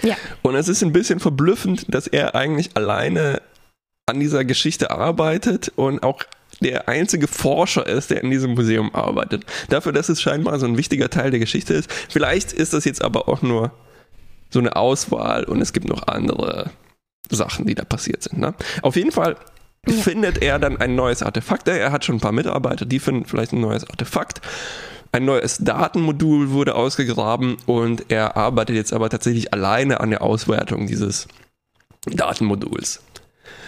[0.04, 0.16] Ja.
[0.42, 3.42] Und es ist ein bisschen verblüffend, dass er eigentlich alleine
[4.06, 6.22] an dieser Geschichte arbeitet und auch
[6.62, 9.44] der einzige Forscher ist, der in diesem Museum arbeitet.
[9.70, 11.92] Dafür, dass es scheinbar so ein wichtiger Teil der Geschichte ist.
[11.92, 13.72] Vielleicht ist das jetzt aber auch nur
[14.50, 16.72] so eine Auswahl und es gibt noch andere
[17.30, 18.40] Sachen, die da passiert sind.
[18.40, 18.54] Ne?
[18.84, 19.36] Auf jeden Fall
[19.88, 19.94] ja.
[19.94, 21.68] findet er dann ein neues Artefakt.
[21.68, 24.42] Er hat schon ein paar Mitarbeiter, die finden vielleicht ein neues Artefakt.
[25.15, 30.88] Ein neues Datenmodul wurde ausgegraben und er arbeitet jetzt aber tatsächlich alleine an der Auswertung
[30.88, 31.30] dieses
[32.06, 33.01] Datenmoduls.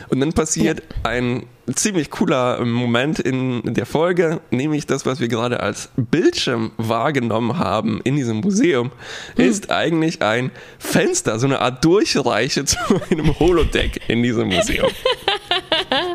[0.09, 5.61] Und dann passiert ein ziemlich cooler Moment in der Folge, nämlich das, was wir gerade
[5.61, 8.91] als Bildschirm wahrgenommen haben in diesem Museum,
[9.37, 9.45] hm.
[9.49, 12.77] ist eigentlich ein Fenster, so eine Art Durchreiche zu
[13.09, 14.91] einem Holodeck in diesem Museum.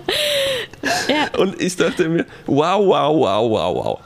[1.08, 1.40] ja.
[1.40, 4.00] Und ich dachte mir, wow, wow, wow, wow, wow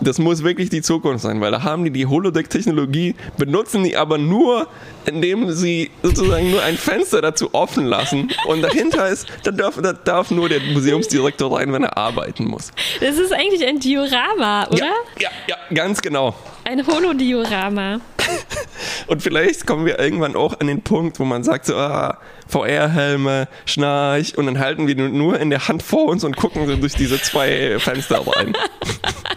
[0.00, 4.18] das muss wirklich die Zukunft sein, weil da haben die die Holodeck-Technologie, benutzen die aber
[4.18, 4.68] nur,
[5.06, 9.92] indem sie sozusagen nur ein Fenster dazu offen lassen und dahinter ist, da darf, da
[9.92, 12.72] darf nur der Museumsdirektor rein, wenn er arbeiten muss.
[13.00, 14.78] Das ist eigentlich ein Diorama, oder?
[14.78, 16.34] Ja, ja, ja ganz genau.
[16.64, 18.00] Ein Holodiorama.
[19.06, 23.48] Und vielleicht kommen wir irgendwann auch an den Punkt, wo man sagt so, ah, VR-Helme,
[23.64, 26.94] Schnarch und dann halten wir nur in der Hand vor uns und gucken so durch
[26.94, 28.54] diese zwei Fenster rein.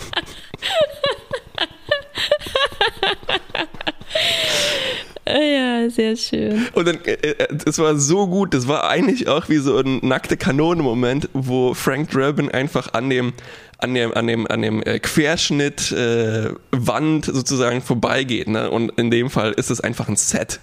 [5.31, 6.67] Ja, sehr schön.
[6.73, 9.99] Und dann, äh, äh, das war so gut, das war eigentlich auch wie so ein
[10.01, 13.33] nackte Kanone-Moment, wo Frank Drabin einfach an dem
[13.81, 18.47] an dem, an dem, an dem äh, Querschnitt äh, Wand sozusagen vorbeigeht.
[18.47, 18.69] Ne?
[18.69, 20.59] Und in dem Fall ist es einfach ein Set.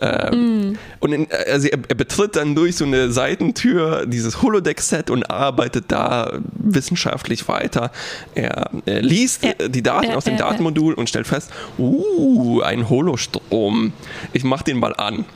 [0.00, 0.78] Ähm, mm.
[1.00, 5.86] Und in, also er, er, betritt dann durch so eine Seitentür dieses Holodeck-Set und arbeitet
[5.88, 7.92] da wissenschaftlich weiter.
[8.34, 9.68] Er, er liest ja.
[9.68, 13.92] die Daten ja, aus dem ja, Datenmodul und stellt fest, uh, ein Holostrom.
[14.32, 15.26] Ich mach den mal an.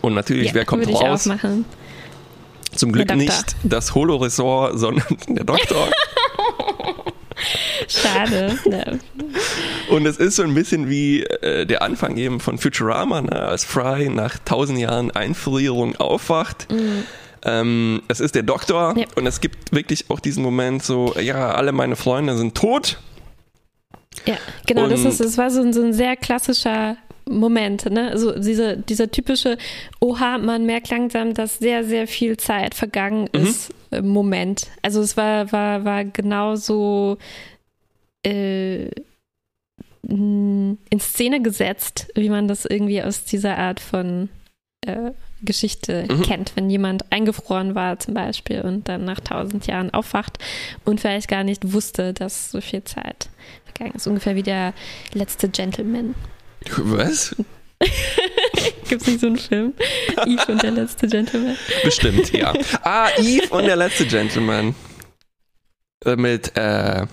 [0.00, 1.28] Und natürlich, wer kommt raus?
[2.76, 5.88] Zum Glück nicht das Holo-Ressort, sondern der Doktor.
[7.88, 8.58] Schade.
[8.64, 9.94] Ja.
[9.94, 13.64] Und es ist so ein bisschen wie äh, der Anfang eben von Futurama, ne, als
[13.64, 16.72] Fry nach tausend Jahren Einfrierung aufwacht.
[16.72, 17.04] Mhm.
[17.44, 19.04] Ähm, es ist der Doktor ja.
[19.14, 22.98] und es gibt wirklich auch diesen Moment so, ja, alle meine Freunde sind tot.
[24.24, 26.96] Ja, genau, und das, ist, das war so, so ein sehr klassischer
[27.28, 28.10] Moment, ne?
[28.10, 29.58] Also diese, dieser typische,
[30.00, 33.46] oha, man merkt langsam, dass sehr, sehr viel Zeit vergangen mhm.
[33.46, 34.68] ist, Moment.
[34.82, 37.18] Also es war, war, war genauso
[38.24, 38.88] äh,
[40.08, 44.28] in Szene gesetzt, wie man das irgendwie aus dieser Art von
[44.82, 45.10] äh,
[45.42, 46.22] Geschichte mhm.
[46.22, 50.38] kennt, wenn jemand eingefroren war zum Beispiel und dann nach tausend Jahren aufwacht
[50.84, 53.28] und vielleicht gar nicht wusste, dass so viel Zeit
[53.64, 54.06] vergangen ist.
[54.06, 54.72] Ungefähr wie der
[55.12, 56.14] letzte Gentleman.
[56.76, 57.36] Was?
[58.88, 59.74] Gibt es nicht so einen Film?
[60.26, 61.56] Eve und der letzte Gentleman.
[61.82, 62.54] Bestimmt, ja.
[62.82, 64.74] Ah, Eve und der letzte Gentleman.
[66.04, 67.06] Äh, mit, äh,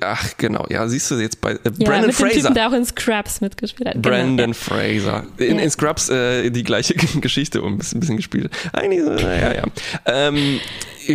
[0.00, 2.32] Ach, genau, ja, siehst du jetzt bei äh, ja, Brandon mit Fraser.
[2.32, 3.94] Dem Typen, der auch in Scrubs mitgespielt hat.
[3.94, 4.54] Genau, Brandon genau.
[4.54, 5.24] Fraser.
[5.36, 5.62] In, ja.
[5.62, 8.50] in Scrubs äh, die gleiche Geschichte um ein bisschen, gespielt.
[8.72, 9.64] Eigentlich, äh, ja, ja.
[10.06, 10.60] Ähm,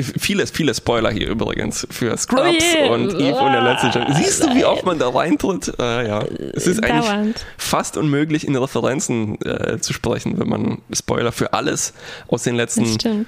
[0.02, 2.91] viele, viele Spoiler hier übrigens für Scrubs oh yeah.
[2.93, 3.45] und Eve oh.
[3.45, 5.73] und der letzte Gen Siehst du, wie oft man da reintritt?
[5.80, 6.23] Äh, ja.
[6.54, 7.10] Es ist Dauernd.
[7.10, 11.93] eigentlich fast unmöglich, in Referenzen äh, zu sprechen, wenn man Spoiler für alles
[12.28, 12.86] aus den letzten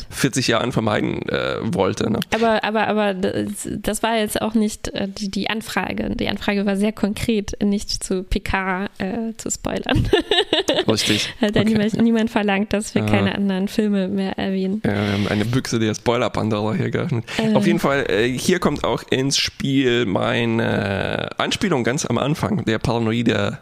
[0.09, 2.09] 40 Jahren vermeiden äh, wollte.
[2.09, 2.19] Ne?
[2.33, 6.15] Aber, aber, aber das war jetzt auch nicht äh, die, die Anfrage.
[6.15, 10.09] Die Anfrage war sehr konkret, nicht zu Picard äh, zu spoilern.
[10.87, 11.33] Richtig.
[11.41, 11.65] Hat okay.
[11.65, 13.09] niemand, niemand, verlangt, dass wir ah.
[13.09, 14.81] keine anderen Filme mehr erwähnen.
[14.85, 17.25] Ja, haben eine Büchse der Spoiler-Bande Wanderer hier geöffnet.
[17.37, 17.53] Äh.
[17.53, 22.79] Auf jeden Fall, äh, hier kommt auch ins Spiel meine Anspielung ganz am Anfang, der
[22.79, 23.59] paranoide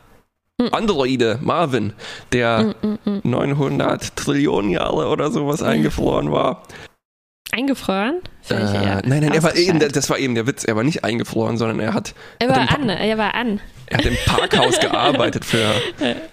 [0.62, 0.70] hm.
[0.72, 1.94] Androide Marvin,
[2.32, 3.30] der mm, mm, mm.
[3.30, 6.64] 900 Trillionen Jahre oder sowas eingefroren war.
[7.54, 8.20] Eingefroren?
[8.50, 10.64] Äh, nein, nein, er war eben, das war eben der Witz.
[10.64, 12.16] Er war nicht eingefroren, sondern er hat.
[12.40, 13.62] Er war an, er war an.
[13.86, 15.72] Er hat im Parkhaus gearbeitet für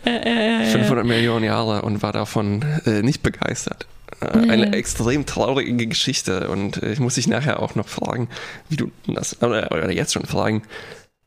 [0.04, 3.87] 500 Millionen Jahre und war davon äh, nicht begeistert.
[4.20, 4.72] Äh, eine ja.
[4.72, 8.28] extrem traurige Geschichte und äh, ich muss dich nachher auch noch fragen,
[8.70, 10.62] wie du das, oder, oder jetzt schon fragen.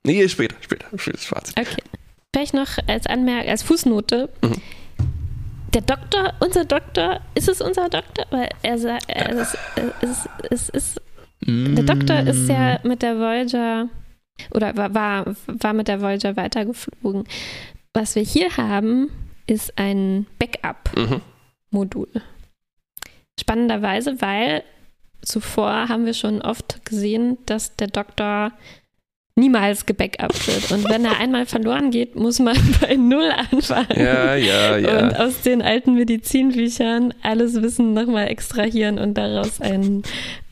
[0.03, 1.53] Nee, später, später, später, schwarz.
[1.58, 1.84] Okay.
[2.36, 4.29] vielleicht noch als Anmerkung, als Fußnote.
[4.41, 4.56] Mhm.
[5.73, 8.25] Der Doktor, unser Doktor, ist es unser Doktor?
[8.29, 9.55] Weil er sagt, es
[10.01, 11.01] ist, es ist,
[11.41, 13.89] der Doktor ist ja mit der Voyager
[14.51, 17.23] oder war, war, mit der Voyager weitergeflogen.
[17.93, 19.09] Was wir hier haben,
[19.47, 22.09] ist ein Backup-Modul.
[23.39, 24.63] Spannenderweise, weil
[25.21, 28.51] zuvor haben wir schon oft gesehen, dass der Doktor
[29.35, 30.71] niemals gebackupt wird.
[30.71, 33.99] Und wenn er einmal verloren geht, muss man bei Null anfangen.
[33.99, 34.99] Ja, ja, ja.
[34.99, 40.03] Und aus den alten Medizinbüchern alles Wissen nochmal extrahieren und daraus ein,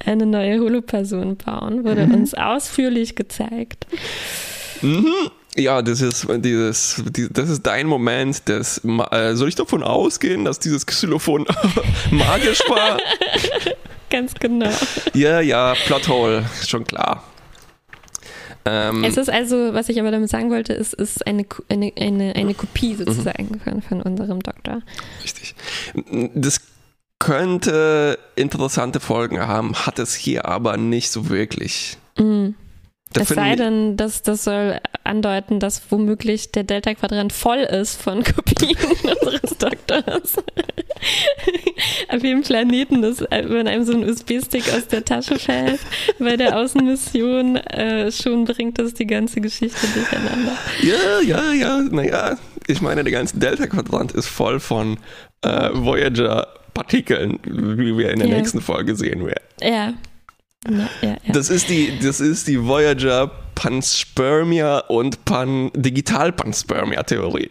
[0.03, 1.83] eine neue Holoperson bauen.
[1.83, 2.15] Wurde mhm.
[2.15, 3.85] uns ausführlich gezeigt.
[4.81, 5.05] Mhm.
[5.57, 8.43] Ja, das ist dieses, das ist dein Moment.
[8.45, 11.45] Das, äh, soll ich davon ausgehen, dass dieses Xylophon
[12.11, 12.97] magisch war?
[14.09, 14.71] Ganz genau.
[15.13, 17.23] Ja, ja, Plothole, schon klar.
[18.65, 22.35] Ähm, es ist also, was ich aber damit sagen wollte, ist, ist eine, eine, eine,
[22.35, 22.97] eine Kopie mhm.
[22.97, 24.81] sozusagen von, von unserem Doktor.
[25.23, 25.55] Richtig.
[26.35, 26.61] Das
[27.19, 31.97] könnte interessante Folgen haben, hat es hier aber nicht so wirklich.
[32.17, 32.55] Mhm.
[33.19, 38.77] Es sei denn, dass das soll andeuten, dass womöglich der Delta-Quadrant voll ist von Kopien
[39.03, 40.35] unseres Doktors.
[42.09, 45.79] Auf jedem Planeten, das, wenn einem so ein USB-Stick aus der Tasche fällt,
[46.19, 50.55] bei der Außenmission, äh, schon bringt das die ganze Geschichte durcheinander.
[50.83, 54.97] Ja, ja, ja, naja, ich meine, der ganze Delta-Quadrant ist voll von
[55.41, 58.37] äh, Voyager-Partikeln, wie wir in der ja.
[58.37, 59.43] nächsten Folge sehen werden.
[59.61, 59.93] Ja.
[60.69, 61.33] Ja, ja, ja.
[61.33, 67.49] Das ist die, das ist die Voyager Panspermia und Pan Digital Panspermia Theorie.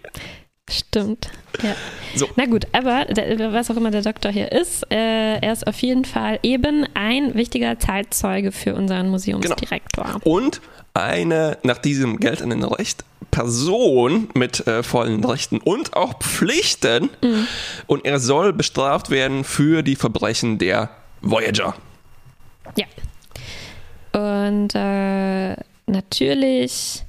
[0.70, 1.31] Stimmt.
[1.62, 1.75] Ja.
[2.14, 2.29] So.
[2.37, 3.07] Na gut, aber
[3.53, 7.35] was auch immer der Doktor hier ist, äh, er ist auf jeden Fall eben ein
[7.35, 10.05] wichtiger Zeitzeuge für unseren Museumsdirektor.
[10.05, 10.18] Genau.
[10.23, 10.61] Und
[10.94, 17.11] eine nach diesem geltenden Recht Person mit äh, vollen Rechten und auch Pflichten.
[17.23, 17.46] Mhm.
[17.87, 21.75] Und er soll bestraft werden für die Verbrechen der Voyager.
[22.76, 22.87] Ja.
[24.12, 25.56] Und äh,
[25.87, 27.04] natürlich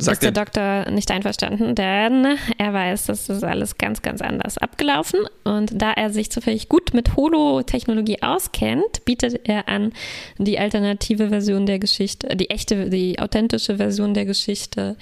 [0.00, 4.56] Sagt ist der Doktor nicht einverstanden, denn er weiß, dass das alles ganz, ganz anders
[4.56, 5.20] abgelaufen.
[5.42, 9.92] Und da er sich zufällig gut mit Holo-Technologie auskennt, bietet er an,
[10.38, 14.96] die alternative Version der Geschichte, die echte, die authentische Version der Geschichte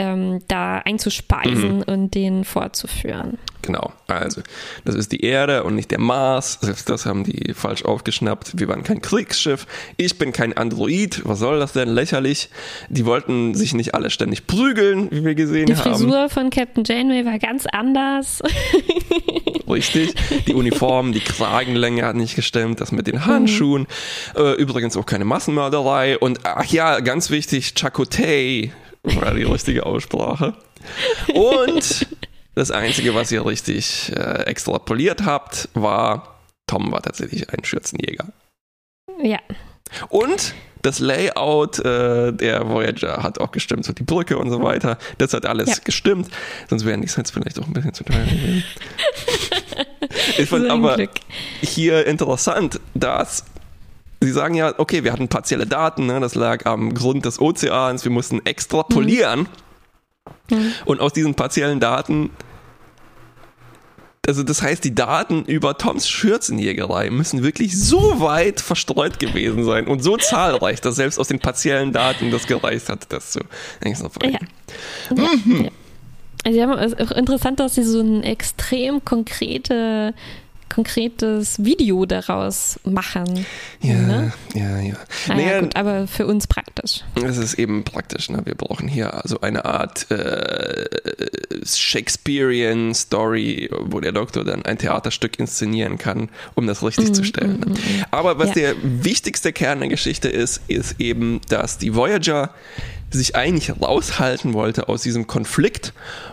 [0.00, 1.82] ähm, da einzuspeisen mhm.
[1.82, 3.36] und den fortzuführen.
[3.60, 4.40] Genau, also
[4.86, 6.58] das ist die Erde und nicht der Mars.
[6.62, 8.58] Selbst das haben die falsch aufgeschnappt.
[8.58, 9.66] Wir waren kein Kriegsschiff.
[9.98, 11.20] Ich bin kein Android.
[11.24, 11.90] Was soll das denn?
[11.90, 12.48] Lächerlich.
[12.88, 15.92] Die wollten sich nicht alle ständig prügeln, wie wir gesehen die haben.
[15.92, 18.42] Die Frisur von Captain Janeway war ganz anders.
[19.68, 20.14] Richtig.
[20.46, 22.80] Die Uniform, die Kragenlänge hat nicht gestimmt.
[22.80, 23.82] Das mit den Handschuhen.
[23.82, 24.40] Mhm.
[24.42, 26.18] Äh, übrigens auch keine Massenmörderei.
[26.18, 30.54] Und ach ja, ganz wichtig, Chakotay war die richtige Aussprache.
[31.34, 32.06] Und
[32.54, 38.26] das Einzige, was ihr richtig äh, extrapoliert habt, war, Tom war tatsächlich ein Schürzenjäger.
[39.22, 39.38] Ja.
[40.08, 44.98] Und das Layout äh, der Voyager hat auch gestimmt, so die Brücke und so weiter.
[45.18, 45.74] Das hat alles ja.
[45.84, 46.28] gestimmt.
[46.68, 48.64] Sonst wären die Sets vielleicht auch ein bisschen zu teuer gewesen.
[50.38, 51.10] ich fand so aber Glück.
[51.60, 53.44] hier interessant, dass
[54.22, 56.20] Sie sagen ja, okay, wir hatten partielle Daten, ne?
[56.20, 59.48] das lag am Grund des Ozeans, wir mussten extrapolieren.
[60.50, 60.72] Mhm.
[60.84, 62.30] Und aus diesen partiellen Daten,
[64.26, 69.86] also das heißt, die Daten über Toms Schürzenjägerei müssen wirklich so weit verstreut gewesen sein
[69.86, 73.40] und so zahlreich, dass selbst aus den partiellen Daten das gereicht hat, das zu.
[73.82, 74.38] Ja.
[75.10, 75.64] Mhm.
[75.64, 75.70] Ja.
[76.44, 80.14] Also, haben, es ist auch interessant, dass sie so eine extrem konkrete
[80.70, 83.44] konkretes Video daraus machen.
[83.82, 84.32] Ja, ne?
[84.54, 84.94] ja, ja.
[85.28, 87.02] Naja, naja, gut, aber für uns praktisch.
[87.22, 88.30] Es ist eben praktisch.
[88.30, 88.40] Ne?
[88.44, 90.86] Wir brauchen hier also eine Art äh,
[91.62, 97.24] Shakespearean Story, wo der Doktor dann ein Theaterstück inszenieren kann, um das richtig mm, zu
[97.24, 97.60] stellen.
[97.60, 97.66] Ne?
[97.66, 98.54] Mm, mm, aber was ja.
[98.54, 102.54] der wichtigste Kern der Geschichte ist, ist eben, dass die Voyager
[103.10, 105.92] sich eigentlich raushalten wollte aus diesem Konflikt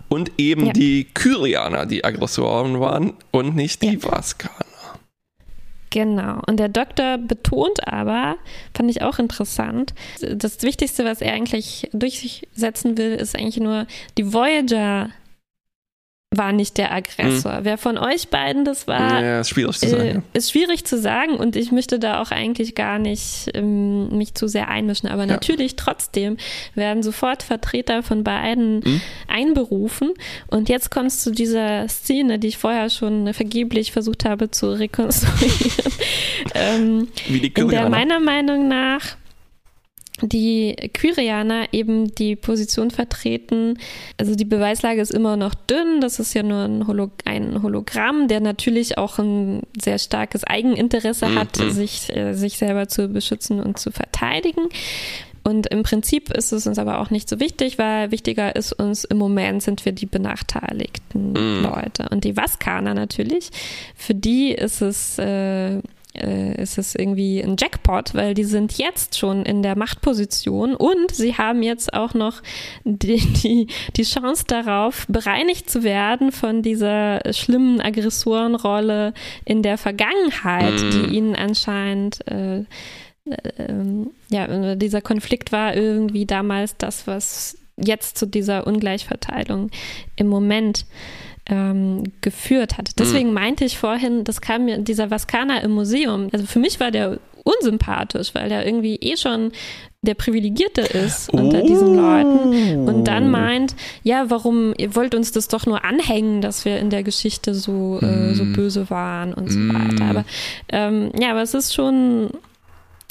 [0.10, 0.74] und eben ja.
[0.74, 4.04] die Kyrianer die Aggressoren waren und nicht die ja.
[4.04, 4.66] Vaskaner.
[5.90, 6.42] Genau.
[6.48, 8.36] Und der Doktor betont aber,
[8.74, 13.88] fand ich auch interessant, das Wichtigste, was er eigentlich durchsetzen will, ist eigentlich nur,
[14.18, 15.10] die Voyager
[16.36, 17.60] war nicht der Aggressor.
[17.62, 17.66] Mhm.
[17.66, 20.98] Wer von euch beiden das war, ja, ist, schwierig zu sagen, äh, ist schwierig zu
[20.98, 25.08] sagen und ich möchte da auch eigentlich gar nicht ähm, mich zu sehr einmischen.
[25.10, 25.28] Aber ja.
[25.28, 26.36] natürlich trotzdem
[26.76, 29.02] werden sofort Vertreter von beiden mhm.
[29.28, 30.14] einberufen.
[30.48, 34.72] Und jetzt kommst du zu dieser Szene, die ich vorher schon vergeblich versucht habe zu
[34.72, 35.94] rekonstruieren.
[36.56, 39.16] ähm, Wie die in der meiner Meinung nach
[40.22, 43.78] die Kyrianer eben die Position vertreten.
[44.18, 46.02] Also die Beweislage ist immer noch dünn.
[46.02, 51.36] Das ist ja nur ein, Holo ein Hologramm, der natürlich auch ein sehr starkes Eigeninteresse
[51.36, 51.72] hat, mhm.
[51.72, 54.70] sich, äh, sich selber zu beschützen und zu verteidigen.
[55.44, 59.06] Und im Prinzip ist es uns aber auch nicht so wichtig, weil wichtiger ist uns
[59.06, 61.64] im Moment sind wir die benachteiligten mm.
[61.64, 62.10] Leute.
[62.10, 63.52] Und die Vaskaner natürlich,
[63.96, 65.80] für die ist es äh,
[66.18, 71.12] äh, ist es irgendwie ein Jackpot, weil die sind jetzt schon in der Machtposition und
[71.12, 72.42] sie haben jetzt auch noch
[72.84, 79.14] die, die, die Chance darauf, bereinigt zu werden von dieser schlimmen Aggressorenrolle
[79.46, 80.90] in der Vergangenheit, mm.
[80.92, 82.64] die ihnen anscheinend äh,
[83.58, 89.70] ähm, ja, dieser Konflikt war irgendwie damals das, was jetzt zu dieser Ungleichverteilung
[90.16, 90.86] im Moment
[91.50, 92.92] ähm, geführt hat.
[93.00, 93.36] Deswegen mhm.
[93.36, 97.20] meinte ich vorhin, das kam mir, dieser Vaskana im Museum, also für mich war der
[97.44, 99.52] unsympathisch, weil er irgendwie eh schon
[100.02, 101.38] der Privilegierte ist oh.
[101.38, 106.42] unter diesen Leuten und dann meint, ja, warum, ihr wollt uns das doch nur anhängen,
[106.42, 108.06] dass wir in der Geschichte so, mm.
[108.06, 108.54] äh, so mhm.
[108.54, 109.74] böse waren und so mm.
[109.74, 110.06] weiter.
[110.06, 110.26] Aber
[110.70, 112.30] ähm, ja, aber es ist schon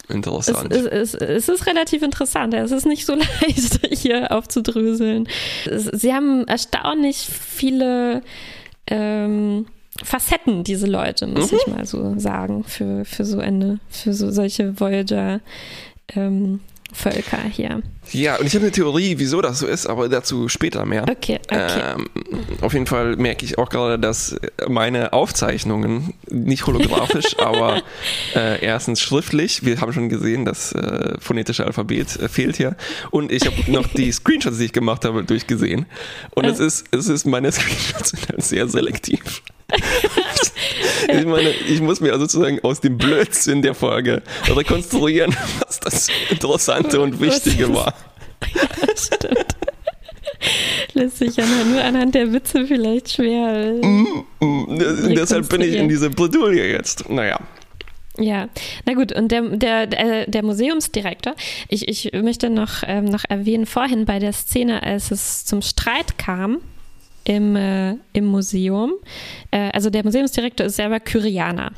[0.09, 0.73] interessant.
[0.73, 2.55] Es, es, es, es, ist relativ interessant.
[2.55, 5.29] Es ist nicht so leicht, hier aufzudröseln.
[5.67, 8.23] Sie haben erstaunlich viele
[8.87, 9.67] ähm,
[10.03, 11.59] Facetten, diese Leute, muss mhm.
[11.59, 15.41] ich mal so sagen, für, für so eine, für so solche Voyager.
[16.15, 16.61] Ähm,
[16.93, 17.83] Völker hier.
[18.13, 21.03] Ja, und ich habe eine Theorie, wieso das so ist, aber dazu später mehr.
[21.03, 21.95] Okay, okay.
[21.97, 22.09] Ähm,
[22.61, 24.37] auf jeden Fall merke ich auch gerade, dass
[24.69, 27.83] meine Aufzeichnungen, nicht holographisch, aber
[28.35, 32.77] äh, erstens schriftlich, wir haben schon gesehen, das äh, phonetische Alphabet äh, fehlt hier.
[33.11, 35.87] Und ich habe noch die Screenshots, die ich gemacht habe, durchgesehen.
[36.35, 39.43] Und es ist, es ist, meine Screenshots sind halt sehr selektiv.
[41.09, 45.35] ich meine, ich muss mir also sozusagen aus dem Blödsinn der Folge rekonstruieren,
[45.67, 47.95] was das Interessante und Wichtige war.
[48.55, 49.57] Ja, stimmt.
[50.93, 53.73] Lässt sich ja nur anhand der Witze vielleicht schwer.
[53.83, 57.09] Mm, mm, deshalb bin ich in dieser Bredouille jetzt.
[57.09, 57.41] Naja.
[58.19, 58.49] Ja,
[58.85, 59.43] na gut, und der,
[59.87, 61.35] der, der Museumsdirektor,
[61.69, 66.17] ich, ich möchte noch, ähm, noch erwähnen, vorhin bei der Szene, als es zum Streit
[66.19, 66.59] kam,
[67.27, 68.93] im, äh, im Museum.
[69.51, 71.73] Äh, also der Museumsdirektor ist selber Kyrianer.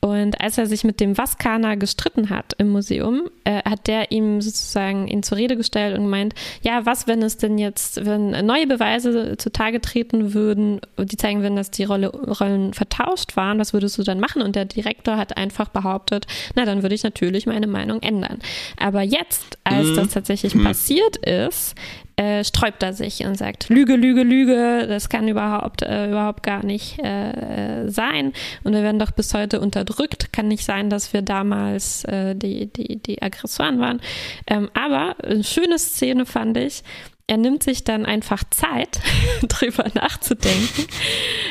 [0.00, 4.40] Und als er sich mit dem Vaskana gestritten hat im Museum, äh, hat der ihm
[4.40, 8.68] sozusagen ihn zur Rede gestellt und gemeint, ja, was, wenn es denn jetzt, wenn neue
[8.68, 13.98] Beweise zutage treten würden, die zeigen würden, dass die Rolle, Rollen vertauscht waren, was würdest
[13.98, 14.40] du dann machen?
[14.40, 18.38] Und der Direktor hat einfach behauptet, na, dann würde ich natürlich meine Meinung ändern.
[18.78, 19.96] Aber jetzt, als mhm.
[19.96, 20.62] das tatsächlich mhm.
[20.62, 21.74] passiert ist,
[22.18, 26.64] äh, sträubt er sich und sagt, Lüge, Lüge, Lüge, das kann überhaupt, äh, überhaupt gar
[26.64, 28.32] nicht äh, sein.
[28.64, 30.32] Und wir werden doch bis heute unterdrückt.
[30.32, 34.00] Kann nicht sein, dass wir damals äh, die, die, die Aggressoren waren.
[34.48, 36.82] Ähm, aber eine schöne Szene fand ich.
[37.28, 38.98] Er nimmt sich dann einfach Zeit,
[39.48, 40.86] drüber nachzudenken,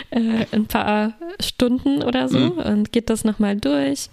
[0.10, 2.58] äh, ein paar Stunden oder so, mhm.
[2.58, 4.10] und geht das nochmal durch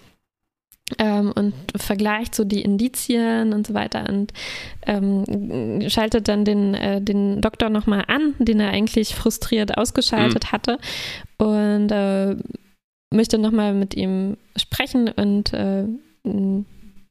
[0.99, 4.33] ähm, und vergleicht so die Indizien und so weiter und
[4.87, 10.53] ähm, schaltet dann den, äh, den Doktor nochmal an, den er eigentlich frustriert ausgeschaltet mhm.
[10.53, 10.79] hatte
[11.39, 12.37] und äh,
[13.11, 15.85] möchte nochmal mit ihm sprechen und äh,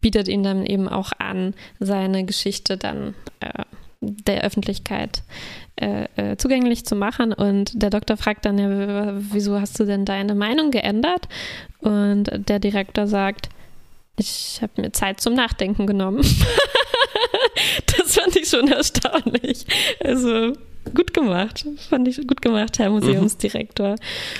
[0.01, 3.63] bietet ihm dann eben auch an, seine Geschichte dann äh,
[4.01, 5.23] der Öffentlichkeit
[5.77, 7.31] äh, äh, zugänglich zu machen.
[7.33, 11.29] Und der Doktor fragt dann, ja, wieso hast du denn deine Meinung geändert?
[11.79, 13.49] Und der Direktor sagt,
[14.17, 16.21] ich habe mir Zeit zum Nachdenken genommen.
[17.97, 19.65] das fand ich schon erstaunlich.
[19.99, 20.53] Also
[20.93, 21.65] gut gemacht.
[21.89, 23.95] Fand ich gut gemacht, Herr Museumsdirektor.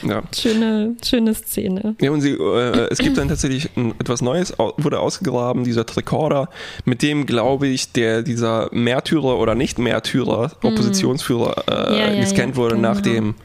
[0.08, 0.24] Ja.
[0.36, 1.96] Schöne, schöne Szene.
[2.02, 6.50] Ja, und sie, äh, es gibt dann tatsächlich ein, etwas Neues, wurde ausgegraben, dieser Tricorder,
[6.86, 10.72] mit dem, glaube ich, der dieser Märtyrer oder Nicht-Märtyrer, hm.
[10.72, 12.90] Oppositionsführer, äh, ja, ja, gescannt wurde genau.
[12.90, 13.36] nach dem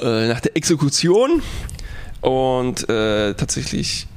[0.00, 1.42] äh, nach der Exekution.
[2.22, 4.08] Und äh, tatsächlich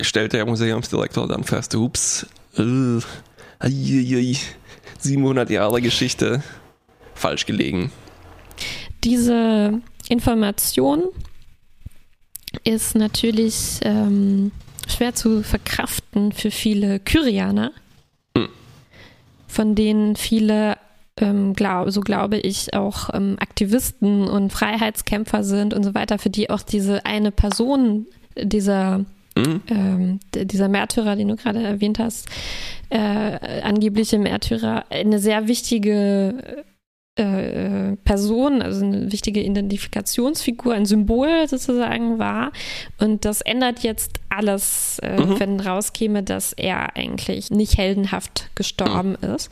[0.00, 3.00] stellt der Museumsdirektor dann fest, ups, äh,
[4.98, 6.42] 700 Jahre Geschichte
[7.14, 7.90] falsch gelegen.
[9.04, 11.04] Diese Information
[12.64, 14.52] ist natürlich ähm,
[14.88, 17.72] schwer zu verkraften für viele Kyrianer,
[18.36, 18.48] hm.
[19.46, 20.76] von denen viele,
[21.18, 26.30] ähm, glaub, so glaube ich, auch ähm, Aktivisten und Freiheitskämpfer sind und so weiter, für
[26.30, 29.04] die auch diese eine Person dieser
[29.36, 29.62] Mhm.
[29.68, 32.28] Ähm, dieser Märtyrer, den du gerade erwähnt hast,
[32.88, 36.64] äh, angebliche Märtyrer, eine sehr wichtige
[37.16, 42.52] äh, Person, also eine wichtige Identifikationsfigur, ein Symbol sozusagen war.
[42.98, 45.40] Und das ändert jetzt alles, äh, mhm.
[45.40, 49.34] wenn rauskäme, dass er eigentlich nicht heldenhaft gestorben mhm.
[49.34, 49.50] ist.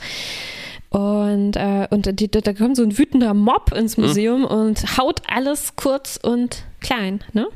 [0.91, 4.05] Und, äh, und die, da kommt so ein wütender Mob ins mhm.
[4.05, 4.47] Museum mhm.
[4.47, 7.49] und haut alles kurz und klein, ne?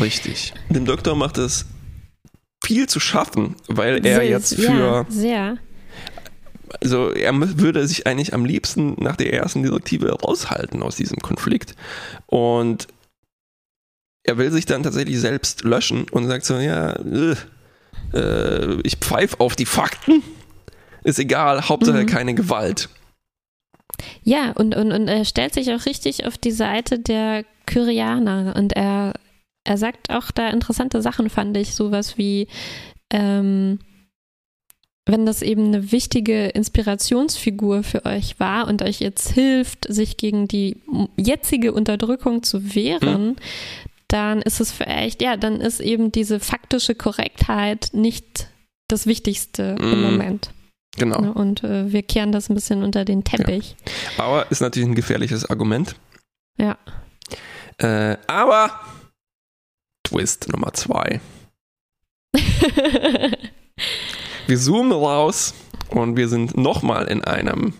[0.00, 0.52] Richtig.
[0.68, 1.66] Dem Doktor macht es
[2.62, 5.58] viel zu schaffen, weil er sehr, jetzt für ja, sehr
[6.80, 11.74] also er würde sich eigentlich am liebsten nach der ersten Direktive raushalten aus diesem Konflikt.
[12.26, 12.86] Und
[14.22, 16.92] er will sich dann tatsächlich selbst löschen und sagt so, ja,
[18.12, 20.22] äh, ich pfeife auf die Fakten,
[21.02, 22.06] ist egal, Hauptsache mhm.
[22.06, 22.88] keine Gewalt.
[24.22, 28.72] Ja, und, und, und er stellt sich auch richtig auf die Seite der Kyrianer und
[28.74, 29.14] er,
[29.64, 32.48] er sagt auch da interessante Sachen, fand ich, sowas wie,
[33.12, 33.78] ähm,
[35.06, 40.46] wenn das eben eine wichtige Inspirationsfigur für euch war und euch jetzt hilft, sich gegen
[40.46, 40.76] die
[41.16, 43.36] jetzige Unterdrückung zu wehren, mhm.
[44.08, 48.48] dann ist es vielleicht, ja, dann ist eben diese faktische Korrektheit nicht
[48.88, 49.92] das Wichtigste mhm.
[49.92, 50.50] im Moment.
[50.96, 51.32] Genau.
[51.32, 53.76] Und äh, wir kehren das ein bisschen unter den Teppich.
[54.16, 54.24] Ja.
[54.24, 55.94] Aber ist natürlich ein gefährliches Argument.
[56.58, 56.76] Ja.
[57.78, 58.70] Äh, aber
[60.10, 61.20] Twist Nummer zwei.
[64.46, 65.54] Wir zoomen raus
[65.90, 67.74] und wir sind nochmal in einem,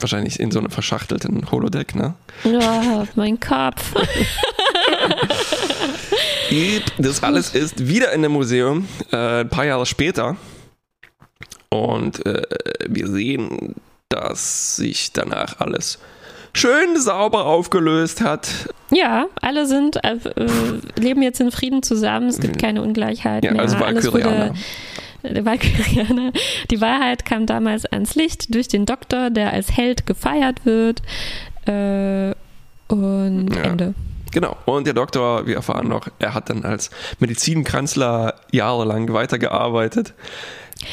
[0.00, 2.14] wahrscheinlich in so einem verschachtelten Holodeck, ne?
[2.42, 3.94] Ja, mein Kopf.
[6.98, 10.36] das alles ist wieder in dem Museum, äh, ein paar Jahre später.
[11.68, 12.42] Und äh,
[12.88, 13.76] wir sehen,
[14.08, 16.00] dass sich danach alles
[16.54, 18.72] schön sauber aufgelöst hat.
[18.90, 20.16] Ja, alle sind äh,
[20.96, 22.28] leben jetzt in Frieden zusammen.
[22.28, 22.60] Es gibt mhm.
[22.60, 23.62] keine Ungleichheit ja, mehr.
[23.62, 24.52] Also Alles wurde
[25.22, 26.32] Valkyrianer.
[26.70, 31.02] Die Wahrheit kam damals ans Licht durch den Doktor, der als Held gefeiert wird.
[31.66, 32.34] Äh,
[32.88, 33.62] und ja.
[33.62, 33.94] Ende.
[34.32, 34.56] Genau.
[34.66, 36.90] Und der Doktor, wir erfahren noch, er hat dann als
[37.20, 40.12] Medizinkanzler jahrelang weitergearbeitet.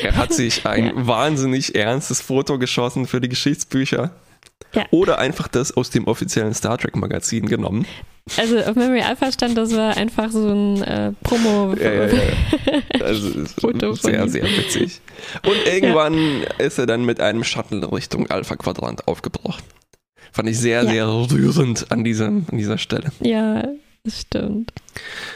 [0.02, 1.08] Er hat sich ein ja.
[1.08, 4.12] wahnsinnig ernstes Foto geschossen für die Geschichtsbücher.
[4.74, 4.86] Ja.
[4.92, 7.86] Oder einfach das aus dem offiziellen Star Trek Magazin genommen.
[8.38, 11.74] Also auf Memory Alpha stand, das war einfach so ein äh, Promo.
[11.74, 12.22] Ja, ja, ja.
[13.02, 15.02] Also Foto sehr, sehr witzig.
[15.44, 19.64] Und irgendwann ist er dann mit einem Shuttle Richtung Alpha Quadrant aufgebrochen.
[20.32, 23.12] Fand ich sehr, sehr rührend an, diesem, an dieser Stelle.
[23.20, 23.68] Ja,
[24.04, 24.72] das stimmt.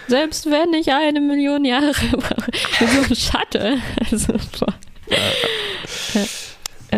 [0.07, 3.77] Selbst wenn ich eine Million Jahre brauche, mit so einem Shuttle.
[4.09, 4.73] Also, boah.
[5.09, 6.21] Ja.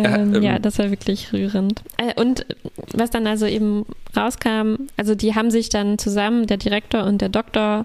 [0.04, 1.82] Ähm, ähm, ja, das war wirklich rührend.
[1.96, 2.46] Äh, und
[2.92, 3.86] was dann also eben
[4.16, 7.84] rauskam, also die haben sich dann zusammen, der Direktor und der Doktor,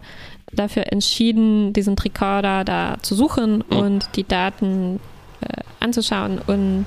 [0.51, 3.78] dafür entschieden, diesen Tricorder da zu suchen mhm.
[3.78, 4.99] und die Daten
[5.41, 6.86] äh, anzuschauen und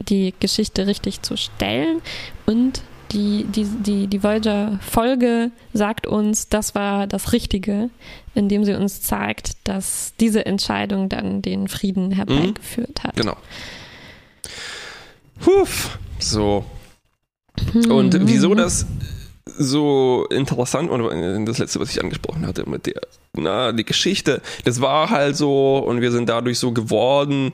[0.00, 2.00] die Geschichte richtig zu stellen.
[2.46, 2.82] Und
[3.12, 7.90] die, die, die, die Voyager-Folge sagt uns, das war das Richtige,
[8.34, 13.16] indem sie uns zeigt, dass diese Entscheidung dann den Frieden herbeigeführt hat.
[13.16, 13.36] Genau.
[15.46, 15.98] Huff.
[16.18, 16.64] So.
[17.88, 18.86] Und wieso das
[19.58, 23.00] so interessant und das letzte, was ich angesprochen hatte mit der,
[23.34, 27.52] na, die Geschichte, das war halt so und wir sind dadurch so geworden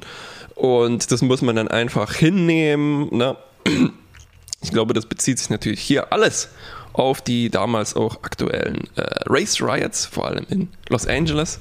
[0.54, 3.08] und das muss man dann einfach hinnehmen.
[3.10, 3.36] Ne?
[4.62, 6.48] Ich glaube, das bezieht sich natürlich hier alles
[6.92, 11.60] auf die damals auch aktuellen äh, Race Riots, vor allem in Los Angeles.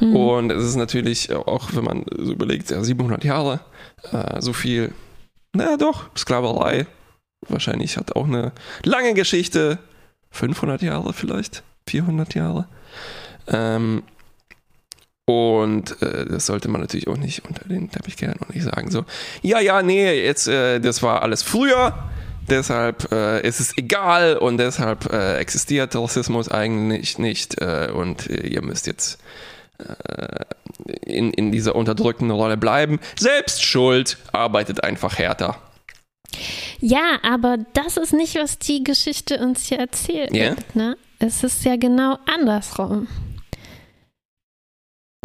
[0.00, 0.16] Mhm.
[0.16, 3.60] Und es ist natürlich auch, wenn man so überlegt, ja, 700 Jahre,
[4.12, 4.92] äh, so viel
[5.52, 6.86] naja, doch, Sklaverei.
[7.48, 8.52] Wahrscheinlich hat auch eine
[8.84, 9.78] lange Geschichte.
[10.30, 12.68] 500 Jahre vielleicht, 400 Jahre.
[13.46, 14.02] Ähm,
[15.24, 18.90] und äh, das sollte man natürlich auch nicht unter den Teppich kehren und nicht sagen
[18.90, 19.04] so,
[19.42, 22.10] ja, ja, nee, jetzt, äh, das war alles früher,
[22.48, 28.46] deshalb äh, ist es egal und deshalb äh, existiert Rassismus eigentlich nicht äh, und äh,
[28.46, 29.18] ihr müsst jetzt
[31.02, 33.00] in, in dieser unterdrückenden Rolle bleiben.
[33.18, 35.56] Selbst schuld, arbeitet einfach härter.
[36.80, 40.32] Ja, aber das ist nicht, was die Geschichte uns hier erzählt.
[40.32, 40.56] Yeah.
[40.74, 40.96] Ne?
[41.18, 43.08] Es ist ja genau andersrum.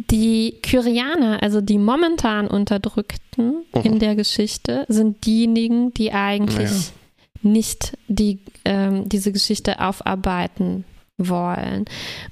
[0.10, 3.82] Die Kyrianer, also die momentan Unterdrückten oh.
[3.84, 7.50] in der Geschichte, sind diejenigen, die eigentlich ja.
[7.50, 10.86] nicht die, ähm, diese Geschichte aufarbeiten
[11.18, 11.86] wollen.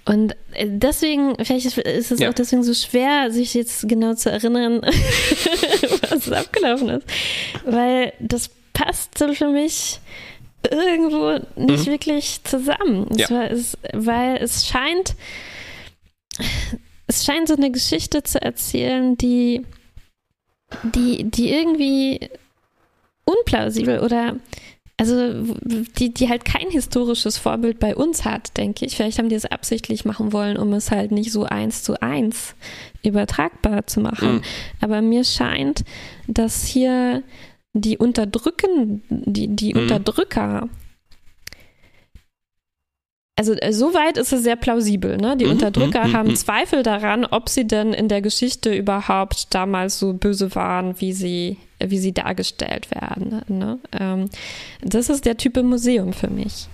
[0.06, 2.30] Und äh, deswegen, vielleicht ist es ja.
[2.30, 4.82] auch deswegen so schwer, sich jetzt genau zu erinnern,
[6.10, 7.08] was abgelaufen ist.
[7.66, 10.00] Weil das passt so für mich
[10.70, 11.92] irgendwo nicht mhm.
[11.92, 13.08] wirklich zusammen.
[13.16, 13.30] Ja.
[13.30, 15.16] War, es, weil es scheint,
[17.08, 19.66] es scheint so eine Geschichte zu erzählen, die,
[20.84, 22.30] die, die irgendwie
[23.26, 24.36] unplausibel oder
[25.02, 25.56] also
[25.98, 28.96] die, die halt kein historisches Vorbild bei uns hat, denke ich.
[28.96, 32.54] Vielleicht haben die es absichtlich machen wollen, um es halt nicht so eins zu eins
[33.02, 34.36] übertragbar zu machen.
[34.36, 34.42] Mhm.
[34.80, 35.86] Aber mir scheint,
[36.28, 37.24] dass hier
[37.74, 39.82] die Unterdrücken, die, die mhm.
[39.82, 40.70] Unterdrücker
[43.36, 45.18] also äh, soweit ist es sehr plausibel.
[45.18, 45.38] Ne?
[45.38, 46.36] Die mhm, Unterdrücker mhm, haben mhm.
[46.36, 51.58] Zweifel daran, ob sie denn in der Geschichte überhaupt damals so böse waren, wie sie,
[51.80, 53.42] wie sie dargestellt werden.
[53.48, 53.80] Ne?
[54.00, 54.30] Ähm,
[54.82, 56.68] das ist der Typ im Museum für mich.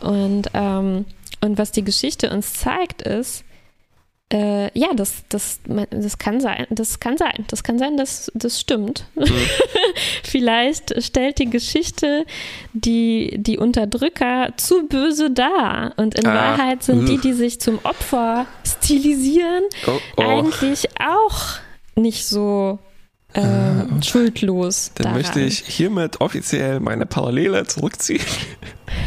[0.00, 1.04] Und, ähm,
[1.40, 3.44] und was die Geschichte uns zeigt, ist,
[4.30, 5.60] äh, ja, das, das,
[5.90, 9.06] das kann sein, das kann sein, das kann sein, dass das stimmt.
[9.14, 9.24] Mhm.
[10.22, 12.26] Vielleicht stellt die Geschichte
[12.74, 15.94] die, die Unterdrücker zu böse dar.
[15.96, 20.22] Und in ah, Wahrheit sind die, die sich zum Opfer stilisieren, oh, oh.
[20.22, 21.58] eigentlich auch
[21.94, 22.78] nicht so
[23.34, 24.92] ähm, äh, schuldlos.
[24.94, 25.18] Dann daran.
[25.18, 28.24] möchte ich hiermit offiziell meine Parallele zurückziehen.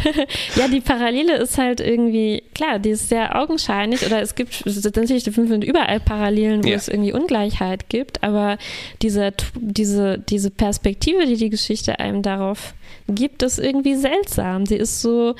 [0.55, 5.23] ja, die Parallele ist halt irgendwie, klar, die ist sehr augenscheinlich oder es gibt natürlich
[5.23, 6.75] sind überall Parallelen, wo ja.
[6.75, 8.57] es irgendwie Ungleichheit gibt, aber
[9.01, 12.73] diese, diese, diese Perspektive, die die Geschichte einem darauf
[13.07, 14.65] gibt, ist irgendwie seltsam.
[14.65, 15.35] Sie ist so,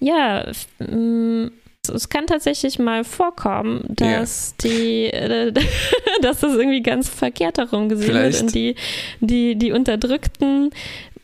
[0.00, 1.46] ja, mm,
[1.88, 4.70] es kann tatsächlich mal vorkommen, dass yeah.
[4.70, 5.52] die, äh,
[6.22, 8.34] dass das irgendwie ganz verkehrt darum gesehen Vielleicht.
[8.34, 8.74] wird und die,
[9.20, 10.70] die, die Unterdrückten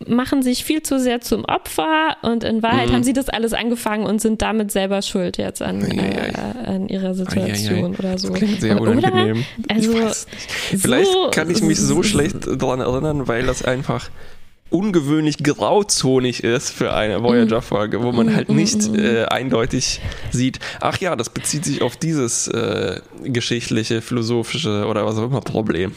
[0.07, 2.95] machen sich viel zu sehr zum Opfer und in Wahrheit mhm.
[2.95, 6.33] haben sie das alles angefangen und sind damit selber schuld jetzt an, äh,
[6.65, 8.29] an ihrer Situation oder so.
[8.29, 9.45] Das klingt sehr unangenehm.
[9.59, 9.75] Oder?
[9.75, 9.93] Also,
[10.79, 14.09] Vielleicht so, kann ich mich so schlecht daran erinnern, weil das einfach
[14.71, 20.01] ungewöhnlich grauzonig ist für eine Voyager-Folge, wo man mm, halt mm, nicht mm, äh, eindeutig
[20.31, 25.41] sieht, ach ja, das bezieht sich auf dieses äh, geschichtliche, philosophische oder was auch immer
[25.41, 25.93] Problem.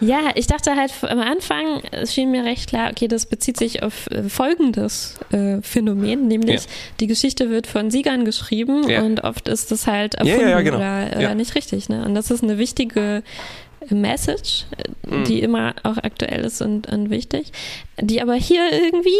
[0.00, 3.82] Ja, ich dachte halt am Anfang, es schien mir recht klar, okay, das bezieht sich
[3.82, 6.70] auf äh, folgendes äh, Phänomen, nämlich ja.
[7.00, 9.02] die Geschichte wird von Siegern geschrieben ja.
[9.02, 10.76] und oft ist das halt erfunden ja, genau.
[10.76, 11.88] oder, oder nicht richtig.
[11.88, 12.04] Ne?
[12.04, 13.22] Und das ist eine wichtige
[13.90, 14.66] Message,
[15.06, 15.24] mhm.
[15.24, 17.52] die immer auch aktuell ist und, und wichtig,
[18.00, 19.10] die aber hier irgendwie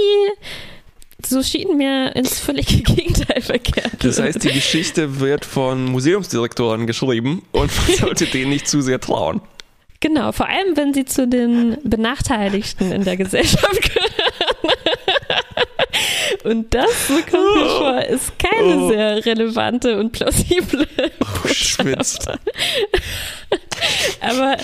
[1.26, 3.92] so schien mir ins völlige Gegenteil verkehrt.
[4.00, 9.00] Das heißt, die Geschichte wird von Museumsdirektoren geschrieben und man sollte denen nicht zu sehr
[9.00, 9.40] trauen.
[10.00, 14.78] Genau, vor allem wenn sie zu den Benachteiligten in der Gesellschaft gehören.
[16.44, 17.78] Und das, so kommt mir oh.
[17.78, 18.88] vor, ist keine oh.
[18.88, 20.86] sehr relevante und plausible
[21.20, 22.18] oh, Schwitz.
[24.20, 24.56] Aber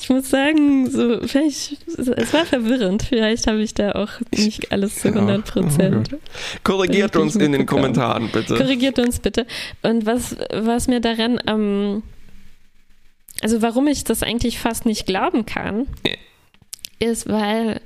[0.00, 3.02] ich muss sagen, so, vielleicht, es war verwirrend.
[3.02, 6.12] Vielleicht habe ich da auch nicht alles zu 100 Prozent.
[6.12, 6.18] Ja,
[6.64, 8.56] Korrigiert uns in den Kommentaren, bitte.
[8.56, 9.46] Korrigiert uns bitte.
[9.82, 12.02] Und was, was mir daran am, ähm,
[13.42, 15.86] also warum ich das eigentlich fast nicht glauben kann,
[16.98, 17.80] ist, weil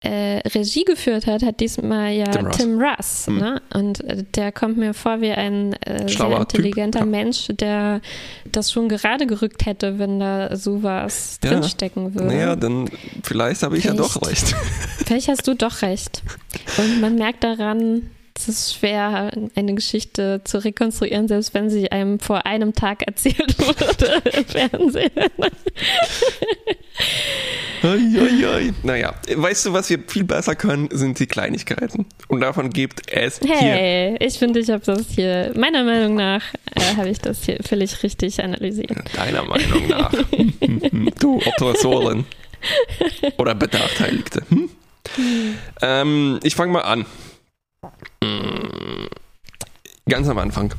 [0.00, 2.56] äh, Regie geführt hat, hat diesmal ja Tim Russ.
[2.56, 3.38] Tim Russ mhm.
[3.38, 3.62] ne?
[3.74, 7.08] Und äh, der kommt mir vor wie ein äh, sehr intelligenter typ.
[7.08, 8.00] Mensch, der
[8.52, 11.50] das schon gerade gerückt hätte, wenn da sowas ja.
[11.50, 12.28] drinstecken würde.
[12.28, 12.88] Naja, dann
[13.24, 14.54] vielleicht habe ich vielleicht, ja doch recht.
[15.08, 16.22] Vielleicht hast du doch recht.
[16.76, 22.20] Und man merkt daran, es ist schwer, eine Geschichte zu rekonstruieren, selbst wenn sie einem
[22.20, 25.10] vor einem Tag erzählt wurde im Fernsehen.
[27.82, 32.06] Oi, Naja, weißt du, was wir viel besser können, sind die Kleinigkeiten.
[32.28, 34.20] Und davon gibt es hey, hier.
[34.20, 36.42] ich finde, ich habe das hier, meiner Meinung nach,
[36.74, 38.92] äh, habe ich das hier völlig richtig analysiert.
[39.16, 40.12] Deiner Meinung nach.
[41.20, 42.24] du Oppressorin.
[43.38, 44.42] Oder Benachteiligte.
[44.48, 44.70] Hm?
[45.80, 47.06] Ähm, ich fange mal an.
[50.08, 50.74] Ganz am Anfang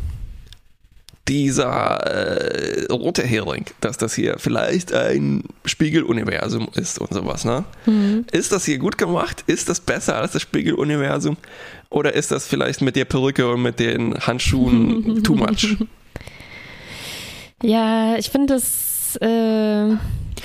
[1.30, 7.66] dieser äh, rote Hering, dass das hier vielleicht ein Spiegeluniversum ist und sowas, ne?
[7.86, 8.26] Mhm.
[8.32, 9.43] Ist das hier gut gemacht?
[9.45, 11.38] Ist das besser als das Spiegeluniversum?
[11.91, 15.78] Oder ist das vielleicht mit der Perücke und mit den Handschuhen too much?
[17.62, 19.18] Ja, ich finde das.
[19.18, 19.97] Äh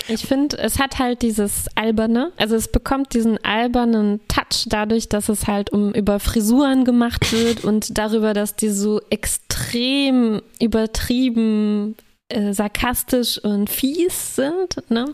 [0.09, 5.29] ich finde, es hat halt dieses alberne, also es bekommt diesen albernen Touch dadurch, dass
[5.29, 11.97] es halt um über Frisuren gemacht wird und darüber, dass die so extrem übertrieben
[12.29, 14.91] äh, sarkastisch und fies sind.
[14.91, 15.07] Ne?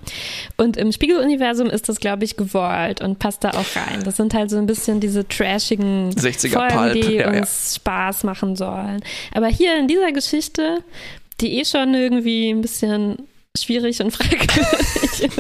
[0.57, 4.03] Und im Spiegeluniversum ist das, glaube ich, gewollt und passt da auch rein.
[4.05, 7.77] Das sind halt so ein bisschen diese trashigen 60er Folgen, die ja, uns ja.
[7.77, 9.03] Spaß machen sollen.
[9.35, 10.85] Aber hier in dieser Geschichte,
[11.41, 13.17] die eh schon irgendwie ein bisschen
[13.59, 15.31] schwierig und fragwürdig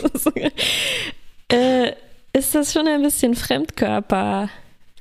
[1.50, 1.92] äh,
[2.32, 4.48] ist das schon ein bisschen Fremdkörper.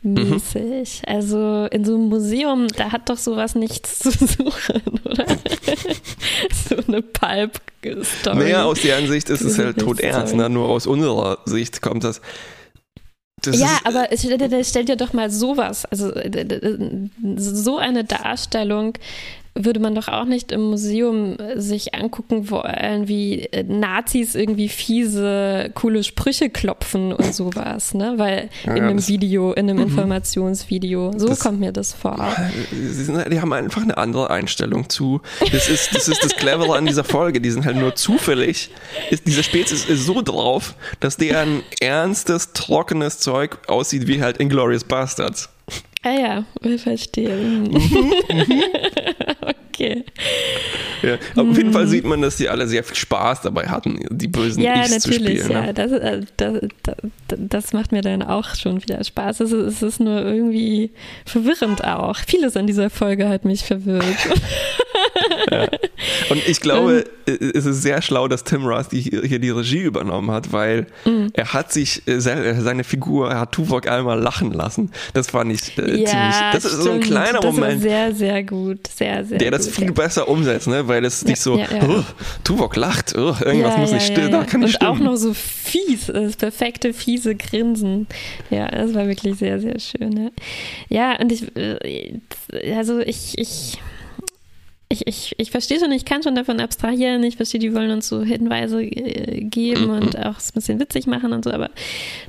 [0.02, 1.02] Mäßig.
[1.06, 1.14] Mhm.
[1.14, 5.26] Also in so einem Museum, da hat doch sowas nichts zu suchen, oder?
[6.70, 8.38] so eine Pulp-Story.
[8.38, 10.36] Naja, aus deren Sicht ist es halt tot ernst.
[10.36, 10.50] Ne?
[10.50, 12.22] Nur aus unserer Sicht kommt das
[13.42, 16.14] Das ja, aber stell dir doch mal sowas, also
[17.36, 18.94] so eine Darstellung
[19.56, 24.70] würde man doch auch nicht im Museum äh, sich angucken wollen, wie äh, Nazis irgendwie
[24.70, 28.14] fiese, coole Sprüche klopfen und sowas, ne?
[28.18, 29.84] Weil ja, in einem Video, in einem mhm.
[29.84, 32.36] Informationsvideo, so kommt mir das vor.
[32.72, 35.22] Sind, die haben einfach eine andere Einstellung zu.
[35.52, 37.42] Das ist das, ist das Clevere an dieser Folge.
[37.42, 38.70] Die sind halt nur zufällig.
[39.10, 44.84] Ist, diese Spezies ist so drauf, dass deren ernstes, trockenes Zeug aussieht wie halt Inglorious
[44.84, 45.50] Bastards.
[46.02, 47.64] Ah ja, wir verstehen.
[47.64, 48.64] Mhm, mhm.
[51.10, 54.28] Ja, auf jeden Fall sieht man, dass die alle sehr viel Spaß dabei hatten, die
[54.28, 55.52] bösen ja, Ichs zu spielen.
[55.52, 55.74] Ja, ne?
[55.74, 56.96] das, äh, das, das,
[57.38, 59.42] das, macht mir dann auch schon wieder Spaß.
[59.42, 60.92] Es ist, es ist nur irgendwie
[61.26, 62.18] verwirrend auch.
[62.18, 64.04] Vieles an dieser Folge hat mich verwirrt.
[65.52, 65.68] ja.
[66.30, 67.52] Und ich glaube, ähm.
[67.54, 71.30] es ist sehr schlau, dass Tim Ross die, hier die Regie übernommen hat, weil mhm.
[71.34, 74.92] er hat sich äh, seine Figur, er hat Tuvok einmal lachen lassen.
[75.14, 76.36] Das fand ich äh, ja, ziemlich.
[76.54, 77.82] Das ist so ein kleiner das Moment.
[77.82, 78.88] sehr, sehr gut.
[78.88, 79.92] Sehr, sehr Der das gut, viel ja.
[79.92, 80.88] besser umsetzt, ne?
[80.88, 82.04] weil es nicht so, oh,
[82.44, 86.08] Tuvok lacht, oh, irgendwas muss nicht stimmen, da kann nicht Und auch noch so fies,
[86.08, 88.08] das perfekte, fiese Grinsen.
[88.50, 90.32] Ja, das war wirklich sehr, sehr schön.
[90.90, 92.20] Ja, und ich, äh,
[92.76, 93.80] also ich, ich
[94.92, 98.08] ich, ich, ich verstehe schon, ich kann schon davon abstrahieren, ich verstehe, die wollen uns
[98.08, 99.92] so Hinweise äh, geben mhm.
[99.92, 101.70] und auch es ein bisschen witzig machen und so, aber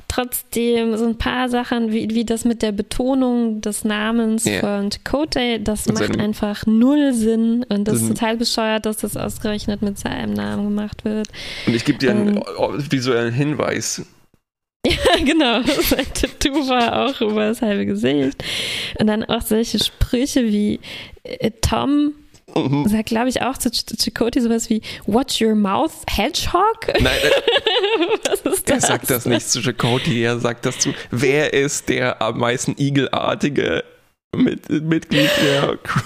[0.07, 4.59] trotzdem so ein paar Sachen, wie, wie das mit der Betonung des Namens yeah.
[4.59, 9.17] von Chakotay, das und macht einfach null Sinn und das ist total bescheuert, dass das
[9.17, 11.29] ausgerechnet mit seinem Namen gemacht wird.
[11.65, 14.05] Und ich gebe dir einen ähm, visuellen Hinweis.
[14.83, 15.61] Ja, genau.
[15.61, 18.43] Sein Tattoo war auch über das halbe Gesicht.
[18.97, 20.79] Und dann auch solche Sprüche wie
[21.23, 22.13] äh, Tom
[22.55, 22.87] Mhm.
[22.87, 26.87] Sagt, glaube ich, auch zu Ch Chakoti sowas wie Watch your mouth, Hedgehog?
[26.99, 27.17] Nein,
[28.29, 28.83] Was ist das?
[28.83, 32.75] Er sagt das nicht zu Chakoti, er sagt das zu, wer ist der am meisten
[32.77, 33.83] igelartige
[34.35, 36.01] mit, Mitglied der Crew?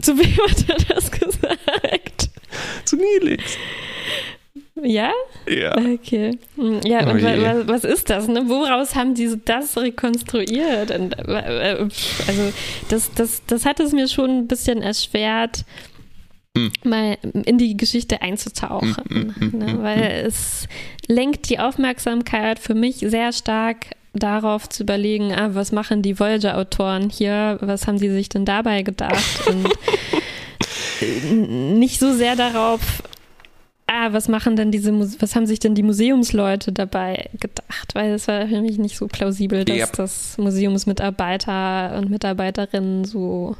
[0.00, 2.30] Zu wem hat er das gesagt?
[2.84, 3.56] Zu Nilix.
[4.82, 5.10] Ja?
[5.48, 5.76] Ja.
[5.76, 6.38] Okay.
[6.56, 8.28] Hm, ja, oh und was, was, ist das?
[8.28, 8.42] Ne?
[8.46, 10.90] Woraus haben die das rekonstruiert?
[10.90, 11.88] Und, äh,
[12.26, 12.52] also,
[12.88, 15.64] das, das, das hat es mir schon ein bisschen erschwert,
[16.56, 16.72] hm.
[16.84, 18.96] mal in die Geschichte einzutauchen.
[19.08, 19.82] Hm, hm, hm, ne?
[19.82, 20.68] Weil es
[21.08, 27.10] lenkt die Aufmerksamkeit für mich sehr stark darauf zu überlegen, ah, was machen die Voyager-Autoren
[27.10, 29.46] hier, was haben die sich denn dabei gedacht?
[29.46, 29.68] Und
[31.78, 33.02] nicht so sehr darauf,
[34.12, 37.94] was machen denn diese, was haben sich denn die Museumsleute dabei gedacht?
[37.94, 39.92] Weil es war für mich nicht so plausibel, dass yep.
[39.94, 43.56] das Museumsmitarbeiter und Mitarbeiterinnen so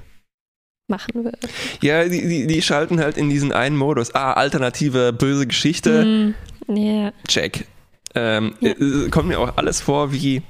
[0.88, 1.38] machen wird.
[1.82, 4.14] Ja, die, die, die, schalten halt in diesen einen Modus.
[4.14, 6.34] Ah, alternative böse Geschichte.
[6.68, 7.12] Mm, yeah.
[7.26, 7.66] Check.
[8.14, 8.70] Ähm, ja.
[8.70, 10.42] Äh, kommt mir auch alles vor wie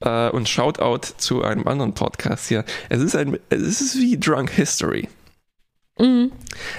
[0.00, 2.64] äh, und Shoutout zu einem anderen Podcast hier.
[2.88, 5.08] Es ist ein, es ist wie Drunk History.
[5.98, 6.32] Mhm.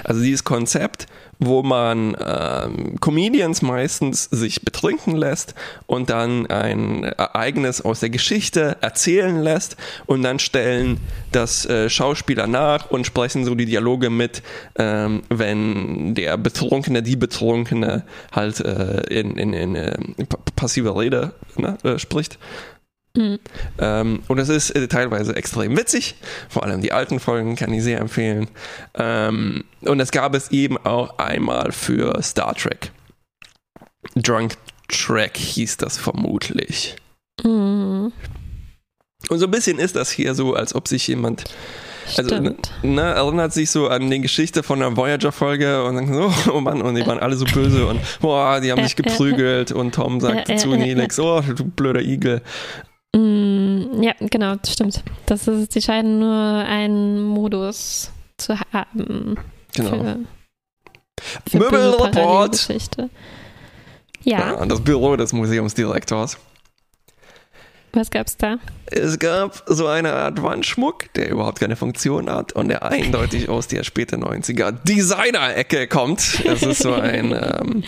[0.03, 1.07] Also dieses Konzept,
[1.39, 5.55] wo man ähm, Comedians meistens sich betrinken lässt
[5.85, 10.99] und dann ein Ereignis aus der Geschichte erzählen lässt und dann stellen
[11.31, 14.41] das äh, Schauspieler nach und sprechen so die Dialoge mit,
[14.77, 19.97] ähm, wenn der Betrunkene, die Betrunkene halt äh, in, in, in äh,
[20.55, 22.37] passiver Rede ne, äh, spricht.
[23.15, 23.39] Mhm.
[23.79, 26.15] Ähm, und es ist äh, teilweise extrem witzig.
[26.49, 28.47] Vor allem die alten Folgen kann ich sehr empfehlen.
[28.95, 32.91] Ähm, und es gab es eben auch einmal für Star Trek.
[34.15, 34.55] Drunk
[34.87, 36.95] Trek hieß das vermutlich.
[37.43, 38.11] Mhm.
[39.29, 41.45] Und so ein bisschen ist das hier so, als ob sich jemand
[42.17, 42.39] also
[42.83, 46.81] ne, erinnert sich so an die Geschichte von der Voyager-Folge und dann so, oh Mann,
[46.81, 50.59] und die waren alle so böse und boah, die haben sich geprügelt und Tom sagt
[50.59, 52.41] zu Nelix, oh, du blöder Igel.
[53.15, 55.01] Mm, ja, genau, das stimmt.
[55.25, 59.37] Das ist, die scheinen nur einen Modus zu haben.
[59.73, 59.91] Genau.
[59.91, 60.19] Für,
[61.49, 62.67] für Möbelreport.
[64.23, 64.39] Ja.
[64.57, 64.65] ja.
[64.65, 66.37] Das Büro des Museumsdirektors.
[67.93, 68.57] Was gab's da?
[68.87, 73.67] Es gab so eine Art Wandschmuck, der überhaupt keine Funktion hat und der eindeutig aus
[73.67, 76.43] der späten 90er Designer-Ecke kommt.
[76.43, 77.83] Es ist so ein ähm,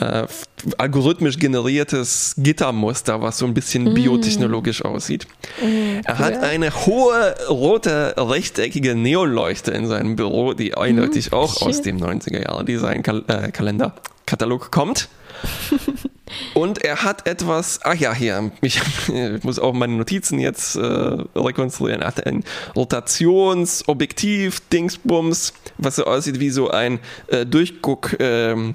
[0.00, 0.26] äh,
[0.76, 3.94] algorithmisch generiertes Gittermuster, was so ein bisschen mm.
[3.94, 5.26] biotechnologisch aussieht.
[5.60, 11.54] Mm, er hat eine hohe rote rechteckige Neonleuchte in seinem Büro, die eindeutig mm, auch
[11.54, 11.62] shit.
[11.68, 13.94] aus dem 90er Jahre Design-Kalender
[14.26, 15.08] Katalog kommt.
[16.54, 20.80] Und er hat etwas, ach ja, hier, ich, ich muss auch meine Notizen jetzt äh,
[20.80, 22.02] rekonstruieren.
[22.02, 22.44] Er hat ein
[22.76, 28.74] Rotationsobjektiv, Dingsbums, was so aussieht wie so ein äh, Durchguck, ähm,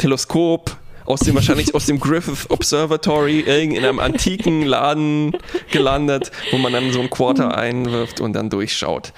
[0.00, 5.36] Teleskop aus dem wahrscheinlich aus dem Griffith Observatory in einem antiken Laden
[5.70, 7.52] gelandet, wo man dann so ein Quarter mhm.
[7.52, 9.12] einwirft und dann durchschaut.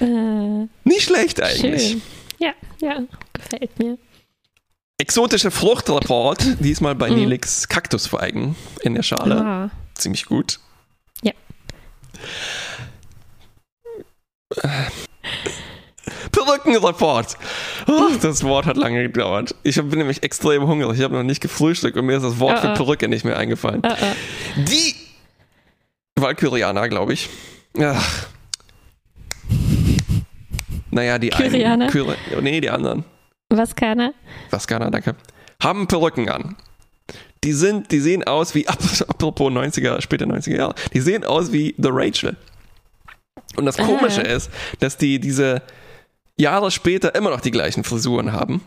[0.00, 0.04] Äh,
[0.84, 1.90] Nicht schlecht eigentlich.
[1.90, 2.02] Schön.
[2.38, 3.02] Ja, ja,
[3.32, 3.98] gefällt mir.
[4.98, 7.14] Exotische Fruchtreport, diesmal bei mm.
[7.14, 9.40] Nilix Kaktusfeigen in der Schale.
[9.40, 9.70] Ah.
[9.94, 10.60] Ziemlich gut.
[11.22, 11.32] Ja.
[16.32, 17.36] Perückenreport.
[17.86, 19.54] Oh, das Wort hat lange gedauert.
[19.62, 20.98] Ich bin nämlich extrem hungrig.
[20.98, 22.70] Ich habe noch nicht gefrühstückt und mir ist das Wort uh -uh.
[22.72, 23.82] für Perücke nicht mehr eingefallen.
[23.84, 23.94] Uh
[24.56, 24.94] Die
[26.16, 27.28] Valkyrianer, glaube ich.
[27.78, 28.26] Ach.
[30.90, 31.84] Naja, die Kyrianer?
[31.84, 31.90] einen.
[31.90, 33.04] Kyri nee, die anderen.
[33.48, 34.12] Vaskaner?
[34.50, 35.14] Vaskaner, danke.
[35.62, 36.56] Haben Perücken an.
[37.42, 38.68] Die sind, die sehen aus wie,
[39.08, 42.36] apropos 90er, später 90er Jahre, die sehen aus wie The Rachel.
[43.56, 44.34] Und das Komische ah.
[44.34, 44.50] ist,
[44.80, 45.62] dass die diese
[46.40, 48.62] Jahre später immer noch die gleichen Frisuren haben.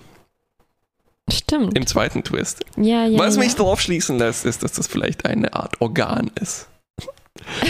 [1.30, 1.78] Stimmt.
[1.78, 2.66] Im zweiten Twist.
[2.76, 3.18] Ja, ja.
[3.18, 3.42] Was ja.
[3.42, 6.68] mich darauf schließen lässt, ist, dass das vielleicht eine Art Organ ist.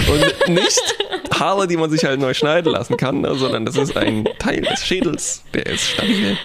[0.08, 0.82] Und nicht
[1.39, 4.62] Haare, die man sich halt neu schneiden lassen kann, ne, sondern das ist ein Teil
[4.62, 6.38] des Schädels, der ist stabil.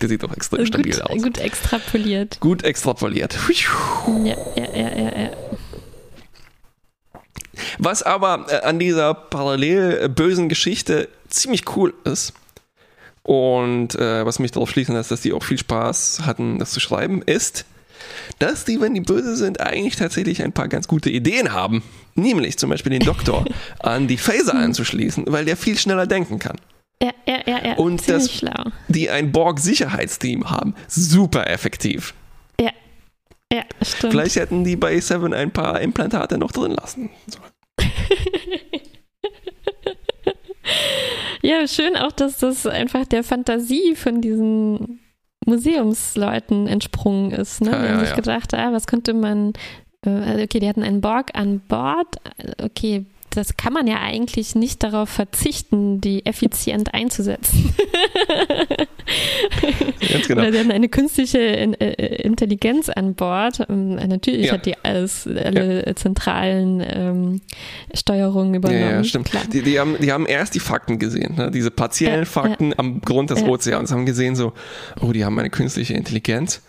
[0.00, 1.22] Der sieht doch extrem gut, stabil aus.
[1.22, 2.40] Gut extrapoliert.
[2.40, 3.36] Gut extrapoliert.
[4.24, 5.18] Ja, ja, ja, ja.
[5.18, 5.30] ja.
[7.78, 12.32] Was aber äh, an dieser parallel äh, bösen Geschichte ziemlich cool ist
[13.24, 16.80] und äh, was mich darauf schließen lässt, dass die auch viel Spaß hatten, das zu
[16.80, 17.64] schreiben, ist,
[18.38, 21.82] dass die, wenn die böse sind, eigentlich tatsächlich ein paar ganz gute Ideen haben.
[22.14, 23.44] Nämlich zum Beispiel den Doktor
[23.80, 26.56] an die Phaser anzuschließen, weil der viel schneller denken kann.
[27.02, 27.74] Ja, ja, ja, ja.
[27.74, 28.70] Und dass schlau.
[28.88, 30.74] die ein Borg-Sicherheitsteam haben.
[30.86, 32.14] Super effektiv.
[33.54, 33.62] Ja.
[33.82, 34.12] Stimmt.
[34.12, 37.10] Vielleicht hätten die bei Seven ein paar Implantate noch drin lassen.
[37.26, 37.38] So.
[41.42, 45.00] ja, schön auch, dass das einfach der Fantasie von diesen
[45.46, 47.60] Museumsleuten entsprungen ist.
[47.60, 47.70] Ne?
[47.70, 48.16] Ja, die haben ja, sich ja.
[48.16, 49.52] gedacht, ah, was könnte man,
[50.04, 52.16] äh, okay, die hatten einen Borg an Bord,
[52.62, 57.74] okay, das kann man ja eigentlich nicht darauf verzichten, die effizient einzusetzen.
[60.10, 60.42] Ganz genau.
[60.42, 63.66] Oder sie haben eine künstliche äh, Intelligenz an Bord.
[63.68, 64.54] Ähm, natürlich ja.
[64.54, 65.96] hat die alles, alle ja.
[65.96, 67.40] zentralen ähm,
[67.94, 68.80] Steuerungen übernommen.
[68.80, 69.30] Ja, ja stimmt.
[69.52, 71.50] Die, die, haben, die haben erst die Fakten gesehen, ne?
[71.50, 74.52] diese partiellen Fakten am Grund des Ozeans, haben gesehen so,
[75.00, 76.62] oh, die haben eine künstliche Intelligenz.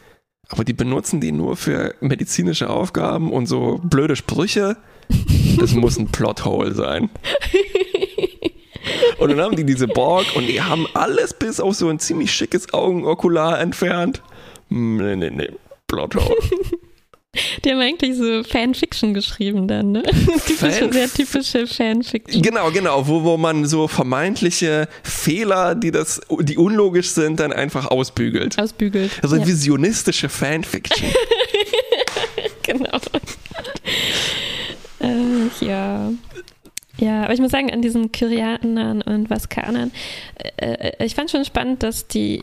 [0.49, 4.77] Aber die benutzen die nur für medizinische Aufgaben und so blöde Sprüche
[5.59, 7.09] das muss ein Plothole sein.
[9.17, 12.31] Und dann haben die diese Borg und die haben alles bis auf so ein ziemlich
[12.31, 14.21] schickes Augenokular entfernt.
[14.69, 15.49] Nee, nee, nee.
[15.87, 16.35] Plothole.
[17.63, 20.03] Die haben eigentlich so Fanfiction geschrieben dann, ne?
[20.45, 22.41] Typische, sehr typische Fanfiction.
[22.41, 27.87] Genau, genau, wo, wo man so vermeintliche Fehler, die das, die unlogisch sind, dann einfach
[27.87, 28.57] ausbügelt.
[28.57, 29.11] Ausbügelt.
[29.21, 29.45] Also ja.
[29.45, 31.09] visionistische Fanfiction.
[32.63, 32.99] genau.
[35.05, 36.11] Äh, ja.
[36.97, 39.91] Ja, aber ich muss sagen, an diesen Kyrianern und Vaskanern,
[40.57, 42.41] äh, äh, ich fand schon spannend, dass die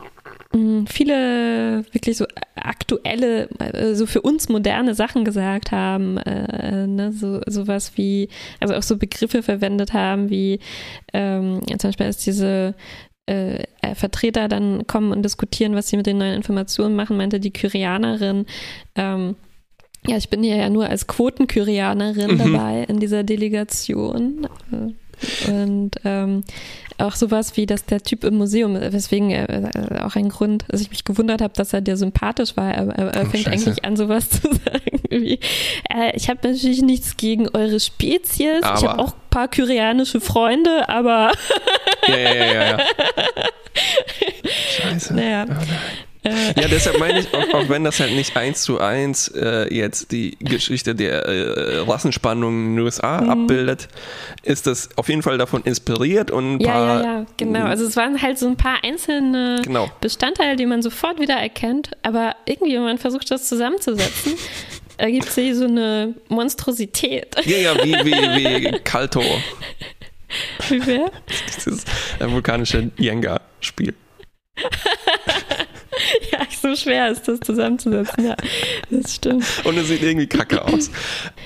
[0.52, 6.86] mh, hm, viele wirklich so aktuelle, äh, so für uns moderne Sachen gesagt haben, äh,
[6.86, 8.28] ne, so sowas wie,
[8.60, 10.60] also auch so Begriffe verwendet haben, wie
[11.14, 12.74] ähm, zum Beispiel als diese
[13.26, 17.52] äh, Vertreter dann kommen und diskutieren, was sie mit den neuen Informationen machen, meinte die
[17.52, 18.46] Kyrianerin,
[18.96, 19.36] ähm,
[20.06, 22.38] ja, ich bin hier ja nur als Quotenkyrianerin mhm.
[22.38, 24.48] dabei in dieser Delegation.
[25.46, 26.42] Und ähm,
[26.98, 29.70] auch sowas wie, dass der Typ im Museum, weswegen äh,
[30.02, 32.72] auch ein Grund, dass ich mich gewundert habe, dass er dir sympathisch war.
[32.72, 33.50] Er, er oh, fängt Scheiße.
[33.68, 35.38] eigentlich an, sowas zu sagen wie,
[35.90, 38.62] äh, ich habe natürlich nichts gegen eure Spezies.
[38.62, 38.78] Aber.
[38.78, 41.32] Ich habe auch ein paar kyrianische Freunde, aber.
[42.08, 42.78] ja, ja, ja, ja.
[44.76, 45.14] Scheiße.
[45.14, 45.46] Naja.
[45.48, 46.11] Oh.
[46.56, 50.12] Ja, deshalb meine ich, auch, auch, wenn das halt nicht eins zu eins äh, jetzt
[50.12, 53.30] die Geschichte der äh, Rassenspannung in den USA mhm.
[53.30, 53.88] abbildet,
[54.42, 57.02] ist das auf jeden Fall davon inspiriert und ein ja, paar.
[57.02, 57.64] Ja, ja, genau.
[57.64, 59.90] Also es waren halt so ein paar einzelne genau.
[60.00, 64.34] Bestandteile, die man sofort wieder erkennt, aber irgendwie, wenn man versucht, das zusammenzusetzen,
[64.98, 67.34] ergibt sich so eine Monstrosität.
[67.44, 69.22] Ja, ja, wie, wie, wie Kalto.
[70.68, 71.10] Wie wer?
[71.56, 71.84] Dieses
[72.20, 73.94] vulkanische Jenga-Spiel.
[76.32, 78.24] ja, so schwer ist das zusammenzusetzen.
[78.24, 78.36] Ja,
[78.90, 79.44] das stimmt.
[79.64, 80.90] Und es sieht irgendwie kacke aus.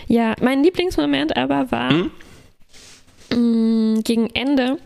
[0.08, 2.10] Ja, mein Lieblingsmoment aber war hm?
[3.30, 4.78] mm, gegen Ende,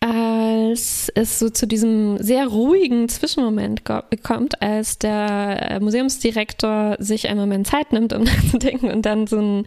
[0.00, 3.82] als es so zu diesem sehr ruhigen Zwischenmoment
[4.22, 9.66] kommt, als der Museumsdirektor sich einen Moment Zeit nimmt, um nachzudenken und dann so ein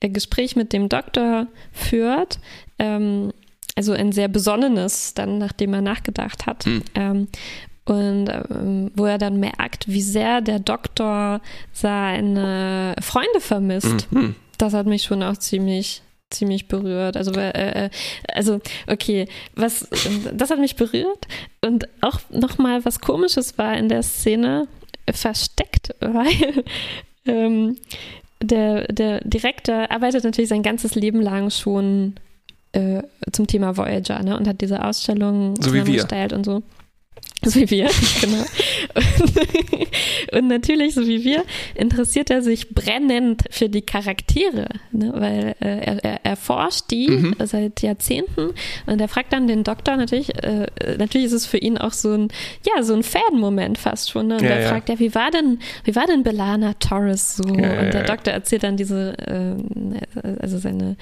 [0.00, 2.38] äh, Gespräch mit dem Doktor führt.
[2.78, 3.32] Ähm,
[3.74, 6.64] also ein sehr besonnenes, dann nachdem er nachgedacht hat.
[6.64, 6.82] Hm.
[6.94, 7.28] Ähm,
[7.84, 11.40] und ähm, wo er dann merkt, wie sehr der Doktor
[11.72, 14.10] seine Freunde vermisst.
[14.12, 14.36] Mhm.
[14.58, 17.16] Das hat mich schon auch ziemlich ziemlich berührt.
[17.16, 17.90] Also, äh, äh,
[18.32, 19.88] also okay, was
[20.32, 21.28] das hat mich berührt
[21.60, 24.66] und auch nochmal was Komisches war in der Szene
[25.10, 26.64] versteckt, weil
[27.26, 27.76] ähm,
[28.42, 32.14] der, der Direktor arbeitet natürlich sein ganzes Leben lang schon
[32.72, 36.62] äh, zum Thema Voyager ne, und hat diese Ausstellung so zusammengestellt und so.
[37.44, 37.88] So wie wir,
[38.20, 38.44] genau.
[38.94, 41.44] Und, und, natürlich, so wie wir,
[41.74, 45.12] interessiert er sich brennend für die Charaktere, ne?
[45.14, 47.34] weil äh, er, er, er, forscht die mhm.
[47.44, 48.52] seit Jahrzehnten
[48.86, 52.12] und er fragt dann den Doktor natürlich, äh, natürlich ist es für ihn auch so
[52.12, 52.28] ein,
[52.64, 54.28] ja, so ein Fan-Moment fast schon.
[54.28, 54.36] Ne?
[54.36, 54.68] Und ja, er ja.
[54.68, 57.44] fragt ja, wie war denn, wie war denn Belana Torres so?
[57.44, 59.56] Ja, und der Doktor erzählt dann diese, äh,
[60.40, 60.96] also seine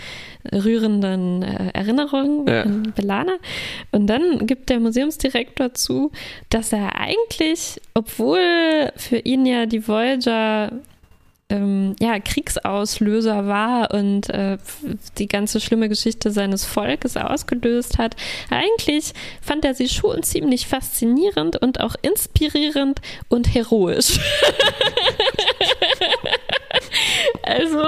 [0.50, 3.32] rührenden äh, Erinnerungen an Belana.
[3.92, 5.99] Und dann gibt der Museumsdirektor zu,
[6.48, 10.72] dass er eigentlich, obwohl für ihn ja die Voyager
[11.50, 14.56] ähm, ja, Kriegsauslöser war und äh,
[15.18, 18.16] die ganze schlimme Geschichte seines Volkes ausgelöst hat.
[18.50, 24.20] Eigentlich fand er sie schon ziemlich faszinierend und auch inspirierend und heroisch.
[27.42, 27.82] also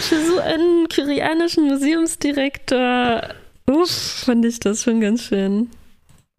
[0.00, 3.22] für so einen kyrianischen Museumsdirektor
[3.68, 3.90] uff,
[4.24, 5.70] fand ich das schon ganz schön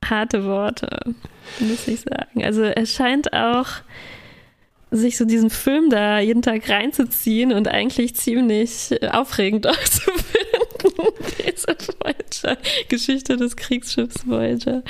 [0.10, 1.00] harte Worte,
[1.60, 2.44] muss ich sagen.
[2.44, 3.68] Also er scheint auch
[4.90, 10.48] sich so diesen Film da jeden Tag reinzuziehen und eigentlich ziemlich aufregend auch zu finden.
[11.46, 14.84] Diese Voyager-Geschichte des Kriegsschiffs Voyager.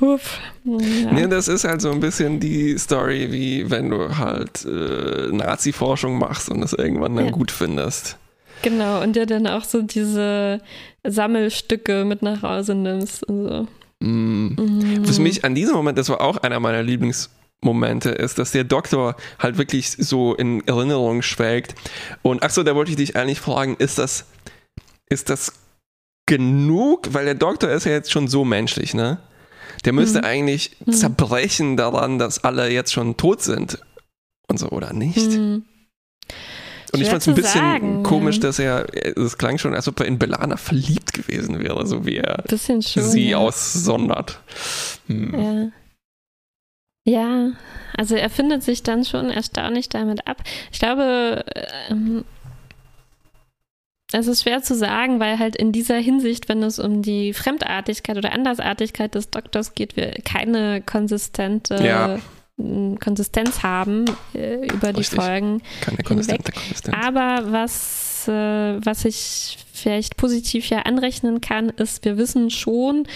[0.00, 0.40] Uff.
[0.64, 1.12] Ja.
[1.12, 6.18] Nee, das ist halt so ein bisschen die Story, wie wenn du halt äh, Nazi-Forschung
[6.18, 7.30] machst und es irgendwann dann ja.
[7.30, 8.16] gut findest.
[8.62, 10.60] Genau, und der dann auch so diese
[11.04, 13.68] Sammelstücke mit nach Hause nimmst und so.
[14.00, 15.02] Mhm.
[15.06, 19.16] Was mich an diesem Moment, das war auch einer meiner Lieblingsmomente, ist, dass der Doktor
[19.38, 21.74] halt wirklich so in Erinnerung schwelgt.
[22.22, 24.26] Und achso, da wollte ich dich eigentlich fragen, ist das,
[25.08, 25.52] ist das
[26.26, 27.08] genug?
[27.12, 29.18] Weil der Doktor ist ja jetzt schon so menschlich, ne?
[29.84, 30.24] Der müsste mhm.
[30.24, 30.92] eigentlich mhm.
[30.92, 33.78] zerbrechen daran, dass alle jetzt schon tot sind
[34.48, 35.38] und so, oder nicht?
[36.96, 38.86] Und ich fand es ein bisschen sagen, komisch, dass er,
[39.16, 42.80] es klang schon, als ob er in Belana verliebt gewesen wäre, so wie er schon,
[42.82, 43.38] sie ja.
[43.38, 44.40] aussondert.
[45.06, 45.72] Hm.
[47.04, 47.20] Ja.
[47.20, 47.52] ja,
[47.96, 50.42] also er findet sich dann schon erstaunlich damit ab.
[50.72, 51.44] Ich glaube,
[51.88, 52.24] ähm,
[54.12, 58.16] es ist schwer zu sagen, weil halt in dieser Hinsicht, wenn es um die Fremdartigkeit
[58.16, 62.18] oder Andersartigkeit des Doktors geht, wir keine konsistente ja.
[62.58, 65.20] Konsistenz haben äh, über die Richtig.
[65.20, 65.62] Folgen.
[65.82, 66.96] Keine konsistente Konsistenz.
[66.98, 68.32] Aber was, äh,
[68.84, 73.06] was ich vielleicht positiv ja anrechnen kann, ist, wir wissen schon,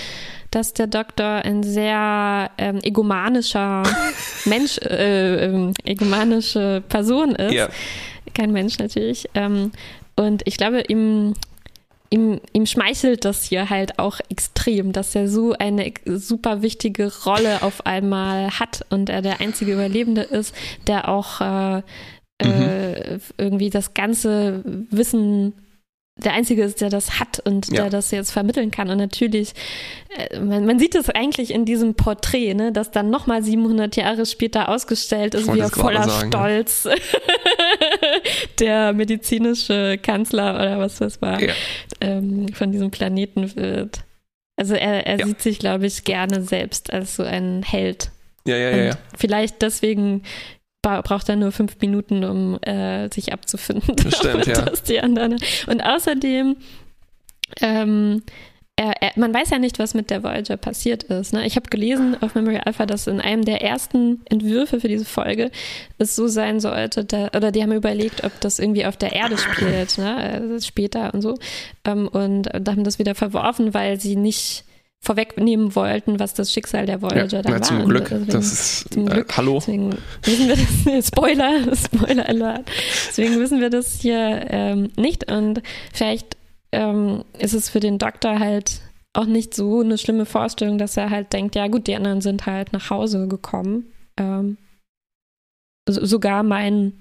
[0.50, 3.82] dass der Doktor ein sehr ähm, egomanischer
[4.44, 7.54] Mensch, äh, ähm, egomanische Person ist.
[7.54, 7.68] Ja.
[8.34, 9.28] Kein Mensch natürlich.
[9.34, 9.72] Ähm,
[10.16, 11.34] und ich glaube, ihm
[12.10, 17.62] ihm, ihm schmeichelt das hier halt auch extrem, dass er so eine super wichtige Rolle
[17.62, 20.54] auf einmal hat und er der einzige Überlebende ist,
[20.86, 21.82] der auch äh,
[22.38, 22.62] äh mhm.
[22.62, 25.54] äh, irgendwie das ganze Wissen
[26.20, 27.82] der Einzige ist, der das hat und ja.
[27.82, 28.90] der das jetzt vermitteln kann.
[28.90, 29.52] Und natürlich,
[30.16, 34.26] äh, man, man, sieht es eigentlich in diesem Porträt, ne, das dann nochmal 700 Jahre
[34.26, 36.94] später ausgestellt ist, wie er voller sagen, Stolz ja.
[38.60, 41.52] der medizinische Kanzler oder was das war, ja.
[42.00, 44.00] ähm, von diesem Planeten wird.
[44.56, 48.10] Also er, er sieht sich, glaube ich, gerne selbst als so ein Held.
[48.46, 48.98] Ja, ja, ja, ja.
[49.16, 50.22] Vielleicht deswegen
[50.82, 53.96] braucht er nur fünf Minuten, um äh, sich abzufinden.
[53.96, 54.64] Das stimmt, ja.
[54.88, 55.36] die anderen.
[55.66, 56.56] Und außerdem,
[57.60, 58.22] ähm,
[58.76, 61.34] er, er, man weiß ja nicht, was mit der Voyager passiert ist.
[61.34, 61.44] Ne?
[61.44, 65.50] Ich habe gelesen auf Memory Alpha, dass in einem der ersten Entwürfe für diese Folge
[65.98, 69.36] es so sein sollte, da, oder die haben überlegt, ob das irgendwie auf der Erde
[69.36, 70.16] spielt, ne?
[70.16, 71.34] Also später und so.
[71.84, 74.64] Ähm, und da haben das wieder verworfen, weil sie nicht
[75.02, 78.08] vorwegnehmen wollten, was das Schicksal der Voyager ja, dann na, zum Glück.
[78.10, 79.30] Deswegen, das ist, zum Glück.
[79.30, 79.54] Äh, hallo.
[79.54, 82.70] Deswegen wissen wir das, Spoiler, Spoiler Alert.
[83.08, 86.36] Deswegen wissen wir das hier ähm, nicht und vielleicht
[86.72, 88.82] ähm, ist es für den Doktor halt
[89.12, 92.46] auch nicht so eine schlimme Vorstellung, dass er halt denkt, ja gut, die anderen sind
[92.46, 93.90] halt nach Hause gekommen.
[94.18, 94.58] Ähm,
[95.88, 96.92] so, sogar mein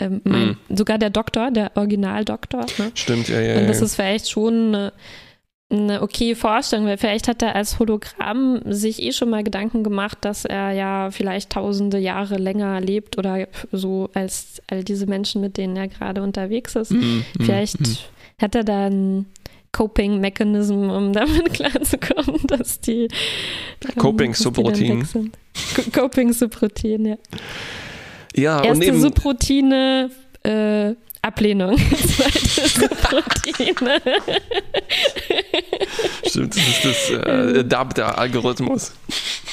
[0.00, 0.76] ähm, mein, mm.
[0.76, 2.66] sogar der Doktor, der Originaldoktor.
[2.78, 2.92] Ne?
[2.94, 3.60] Stimmt, ja, ja.
[3.60, 3.86] Und das ja.
[3.86, 4.92] ist vielleicht schon eine,
[5.70, 10.18] eine okay Vorstellung, weil vielleicht hat er als Hologramm sich eh schon mal Gedanken gemacht,
[10.22, 15.58] dass er ja vielleicht tausende Jahre länger lebt oder so als all diese Menschen, mit
[15.58, 16.92] denen er gerade unterwegs ist.
[16.92, 18.42] Mm, vielleicht mm.
[18.42, 19.26] hat er dann
[19.72, 23.08] Coping Mechanism, um damit klarzukommen, dass die
[23.96, 25.06] Coping Subroutine.
[25.92, 27.16] Coping Subroutine, ja.
[28.34, 30.10] Ja, Erste und eben, Subroutine
[30.44, 30.94] äh,
[31.28, 31.78] Ablehnung.
[32.58, 34.00] Subroutine.
[36.26, 38.92] Stimmt, das ist das äh, DAB-Algorithmus.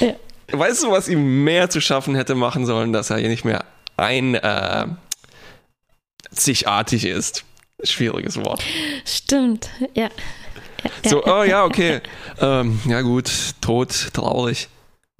[0.00, 0.14] Ja.
[0.52, 3.64] Weißt du, was ihm mehr zu schaffen hätte machen sollen, dass er hier nicht mehr
[3.96, 4.86] ein äh,
[6.32, 7.44] zichartig ist?
[7.82, 8.62] Schwieriges Wort.
[9.04, 10.08] Stimmt, ja.
[10.82, 12.00] ja So, ja, oh ja, okay.
[12.40, 14.68] Ähm, ja gut, tot, traurig.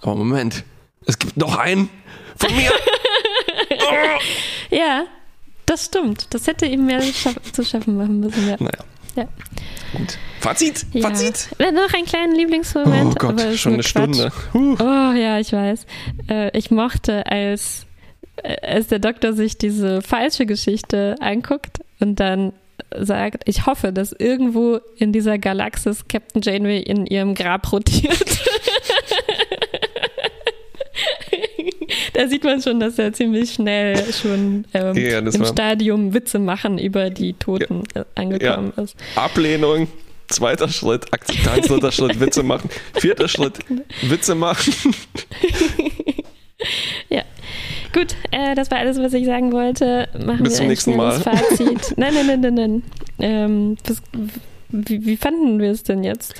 [0.00, 0.64] Aber Moment,
[1.06, 1.90] es gibt noch einen
[2.36, 2.70] von mir.
[4.70, 5.06] Ja,
[5.66, 6.26] das stimmt.
[6.30, 7.00] Das hätte ihm mehr
[7.52, 8.48] zu schaffen machen müssen.
[8.48, 8.56] Ja.
[8.58, 8.84] Naja,
[9.16, 9.28] Ja.
[9.96, 10.18] gut.
[10.40, 11.08] Fazit, Ja.
[11.08, 11.48] Fazit.
[11.58, 13.14] Noch einen kleinen Lieblingsmoment.
[13.16, 13.88] Oh Gott, schon eine Quatsch.
[13.90, 14.32] Stunde.
[14.54, 14.76] Huh.
[14.80, 15.86] Oh ja, ich weiß.
[16.28, 17.86] Äh, ich mochte, als,
[18.42, 22.52] äh, als der Doktor sich diese falsche Geschichte anguckt und dann
[22.98, 28.18] sagt, ich hoffe, dass irgendwo in dieser Galaxis Captain Janeway in ihrem Grab rotiert.
[32.14, 36.38] da sieht man schon, dass er ziemlich schnell schon ähm, Ja, im war- Stadium Witze
[36.38, 38.96] machen über die Toten äh, angekommen ist.
[39.14, 39.88] Ablehnung.
[40.28, 42.68] Zweiter Schritt, Akzeptanz, dritter Schritt, Witze machen.
[42.94, 43.58] Vierter Schritt,
[44.02, 44.74] Witze machen.
[47.08, 47.22] Ja.
[47.92, 50.08] Gut, äh, das war alles, was ich sagen wollte.
[50.18, 51.20] Machen Bis wir zum nächsten Mal.
[51.20, 51.94] Fazit.
[51.96, 52.82] Nein, nein, nein, nein, nein.
[53.18, 54.02] Ähm, was,
[54.70, 56.34] wie, wie fanden wir es denn jetzt?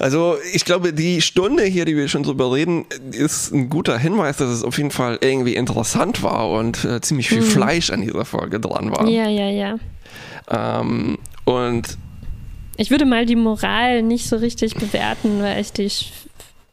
[0.00, 4.38] Also ich glaube, die Stunde hier, die wir schon drüber reden, ist ein guter Hinweis,
[4.38, 8.24] dass es auf jeden Fall irgendwie interessant war und äh, ziemlich viel Fleisch an dieser
[8.24, 9.02] Folge dran war.
[9.02, 9.08] Mhm.
[9.10, 9.78] Ja, ja, ja.
[10.80, 11.98] Ähm, und
[12.76, 16.12] Ich würde mal die Moral nicht so richtig bewerten, weil ich die sch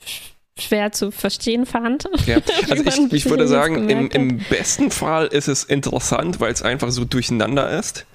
[0.06, 2.08] sch- schwer zu verstehen fand.
[2.26, 2.38] ja,
[2.70, 6.92] also ich, ich würde sagen, im, im besten Fall ist es interessant, weil es einfach
[6.92, 8.06] so durcheinander ist.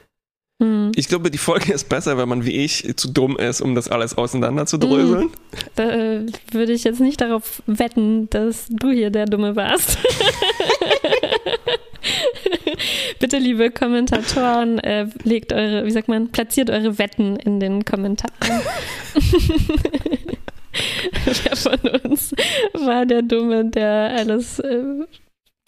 [0.62, 3.74] Hm, Ich glaube, die Folge ist besser, wenn man wie ich zu dumm ist, um
[3.74, 5.30] das alles auseinander zu dröseln.
[5.74, 9.98] da äh, würde ich jetzt nicht darauf wetten, dass du hier der Dumme warst.
[13.18, 18.32] Bitte, liebe Kommentatoren, äh, legt eure, wie sagt man, platziert eure Wetten in den Kommentaren.
[21.24, 22.32] Wer von uns
[22.74, 24.82] war der Dumme, der alles äh,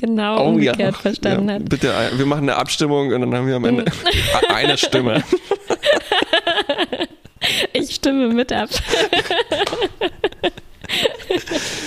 [0.07, 1.69] genau umgekehrt verstanden Oh ja, hat?
[1.69, 3.85] Bitte, äh, wir machen eine Abstimmung und dann haben wir am Ende
[4.49, 5.23] eine Stimme.
[7.75, 8.71] Ich stimme mit ab.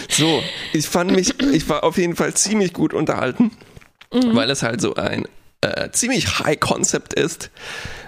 [0.09, 0.43] So,
[0.74, 3.51] ich fand mich, ich war auf jeden Fall ziemlich gut unterhalten,
[4.13, 4.36] Mhm.
[4.36, 5.26] weil es halt so ein
[5.61, 7.49] äh, ziemlich High Concept ist,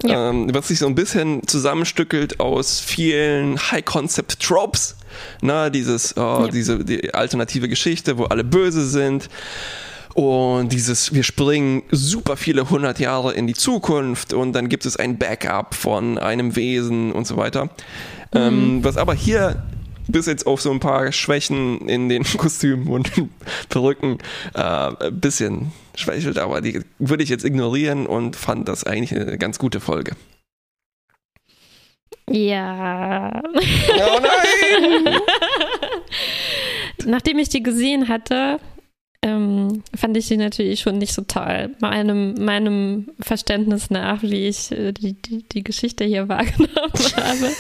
[0.04, 0.30] Ja.
[0.30, 4.96] ähm, was sich so ein bisschen zusammenstückelt aus vielen High Concept Tropes.
[5.42, 9.30] Na, dieses, oh, diese die alternative Geschichte, wo alle böse sind.
[10.20, 14.98] Und dieses, wir springen super viele hundert Jahre in die Zukunft und dann gibt es
[14.98, 17.70] ein Backup von einem Wesen und so weiter.
[18.36, 19.64] Ähm, was aber hier
[20.10, 23.10] bis jetzt auf so ein paar Schwächen in den Kostümen und
[23.70, 24.18] Perücken
[24.56, 29.38] äh, ein bisschen schwächelt, aber die würde ich jetzt ignorieren und fand das eigentlich eine
[29.38, 30.18] ganz gute Folge.
[32.30, 33.42] Ja.
[33.46, 35.16] Oh nein!
[37.06, 38.60] Nachdem ich die gesehen hatte,
[39.22, 41.76] ähm, fand ich sie natürlich schon nicht so toll.
[41.82, 47.52] Meinem, meinem Verständnis nach, wie ich äh, die, die, die Geschichte hier wahrgenommen habe.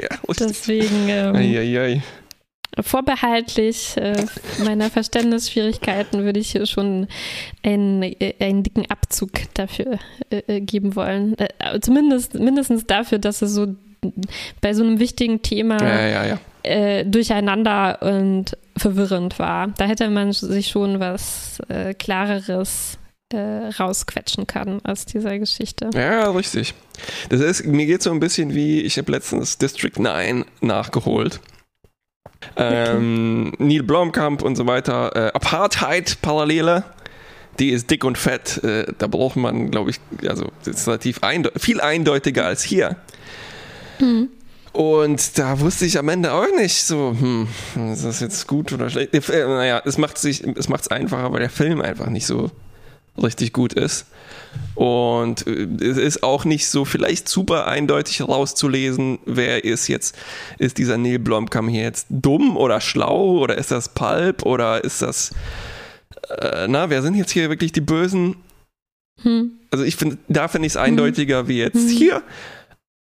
[0.00, 0.08] ja.
[0.38, 2.02] Deswegen ähm, Eieiei.
[2.80, 4.24] vorbehaltlich äh,
[4.64, 7.08] meiner Verständnisschwierigkeiten würde ich hier schon
[7.64, 9.98] einen, äh, einen dicken Abzug dafür
[10.30, 11.36] äh, äh, geben wollen.
[11.38, 13.74] Äh, zumindest mindestens dafür, dass es so
[14.60, 19.68] bei so einem wichtigen Thema Ja, ja, durcheinander und verwirrend war.
[19.76, 22.98] Da hätte man sich schon was äh, Klareres
[23.32, 25.90] äh, rausquetschen können aus dieser Geschichte.
[25.94, 26.74] Ja, richtig.
[27.28, 31.40] Das ist, mir geht so ein bisschen wie, ich habe letztens District 9 nachgeholt.
[32.56, 35.14] Ähm, Neil Blomkamp und so weiter.
[35.14, 36.84] Äh, Apartheid-Parallele.
[37.58, 38.62] Die ist dick und fett.
[38.64, 40.50] Äh, da braucht man, glaube ich, also
[40.86, 42.96] relativ einde viel eindeutiger als hier.
[44.72, 47.48] Und da wusste ich am Ende auch nicht so, hm,
[47.92, 49.12] ist das jetzt gut oder schlecht?
[49.14, 52.50] Äh, naja, es macht sich, es macht es einfacher, weil der Film einfach nicht so
[53.20, 54.06] richtig gut ist.
[54.76, 60.16] Und äh, es ist auch nicht so vielleicht super eindeutig rauszulesen, wer ist jetzt,
[60.58, 65.02] ist dieser Neil Blomkamp hier jetzt dumm oder schlau oder ist das Pulp oder ist
[65.02, 65.32] das,
[66.38, 68.36] äh, na, wer sind jetzt hier wirklich die Bösen?
[69.22, 69.50] Hm.
[69.70, 71.88] Also ich finde, da finde ich es eindeutiger wie jetzt Mhm.
[71.88, 72.22] hier.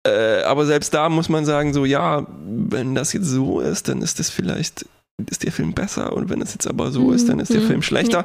[0.06, 4.02] Äh, aber selbst da muss man sagen, so ja, wenn das jetzt so ist, dann
[4.02, 4.86] ist das vielleicht,
[5.30, 7.66] ist der Film besser und wenn es jetzt aber so ist, dann ist der Mhm.
[7.66, 8.24] Film schlechter.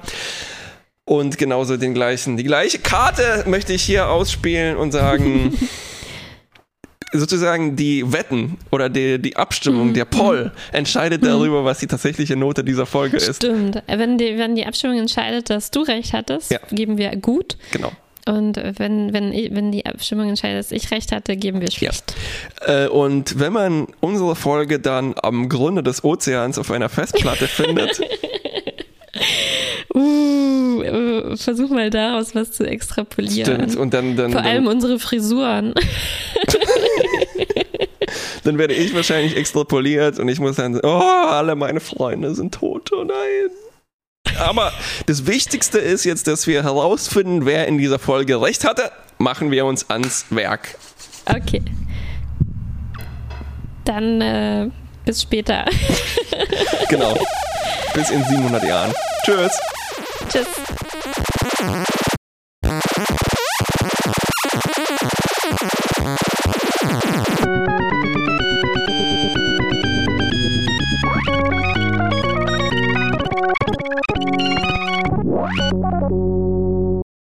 [1.05, 5.57] Und genauso den gleichen, die gleiche Karte möchte ich hier ausspielen und sagen,
[7.13, 9.93] sozusagen die Wetten oder die, die Abstimmung, mhm.
[9.93, 11.27] der Poll entscheidet mhm.
[11.27, 13.37] darüber, was die tatsächliche Note dieser Folge ist.
[13.37, 13.81] Stimmt.
[13.87, 16.59] Wenn die, wenn die Abstimmung entscheidet, dass du recht hattest, ja.
[16.71, 17.57] geben wir gut.
[17.71, 17.91] Genau.
[18.25, 22.15] Und wenn, wenn, wenn die Abstimmung entscheidet, dass ich recht hatte, geben wir schlecht.
[22.65, 22.85] Ja.
[22.85, 27.99] Äh, und wenn man unsere Folge dann am Grunde des Ozeans auf einer Festplatte findet.
[29.93, 33.69] uh, versuch mal daraus was zu extrapolieren.
[33.69, 33.75] Stimmt.
[33.75, 35.73] Und dann, dann, Vor dann, allem unsere Frisuren.
[38.45, 42.91] dann werde ich wahrscheinlich extrapoliert und ich muss dann, oh, alle meine Freunde sind tot,
[42.93, 43.49] oh nein.
[44.39, 44.71] Aber
[45.05, 48.91] das Wichtigste ist jetzt, dass wir herausfinden, wer in dieser Folge recht hatte.
[49.17, 50.75] Machen wir uns ans Werk.
[51.25, 51.61] Okay.
[53.85, 54.69] Dann äh,
[55.05, 55.65] bis später.
[56.89, 57.17] genau.
[57.93, 58.93] Bis in 700 Jahren.
[59.25, 59.51] Tschüss.
[60.29, 60.47] Tschüss.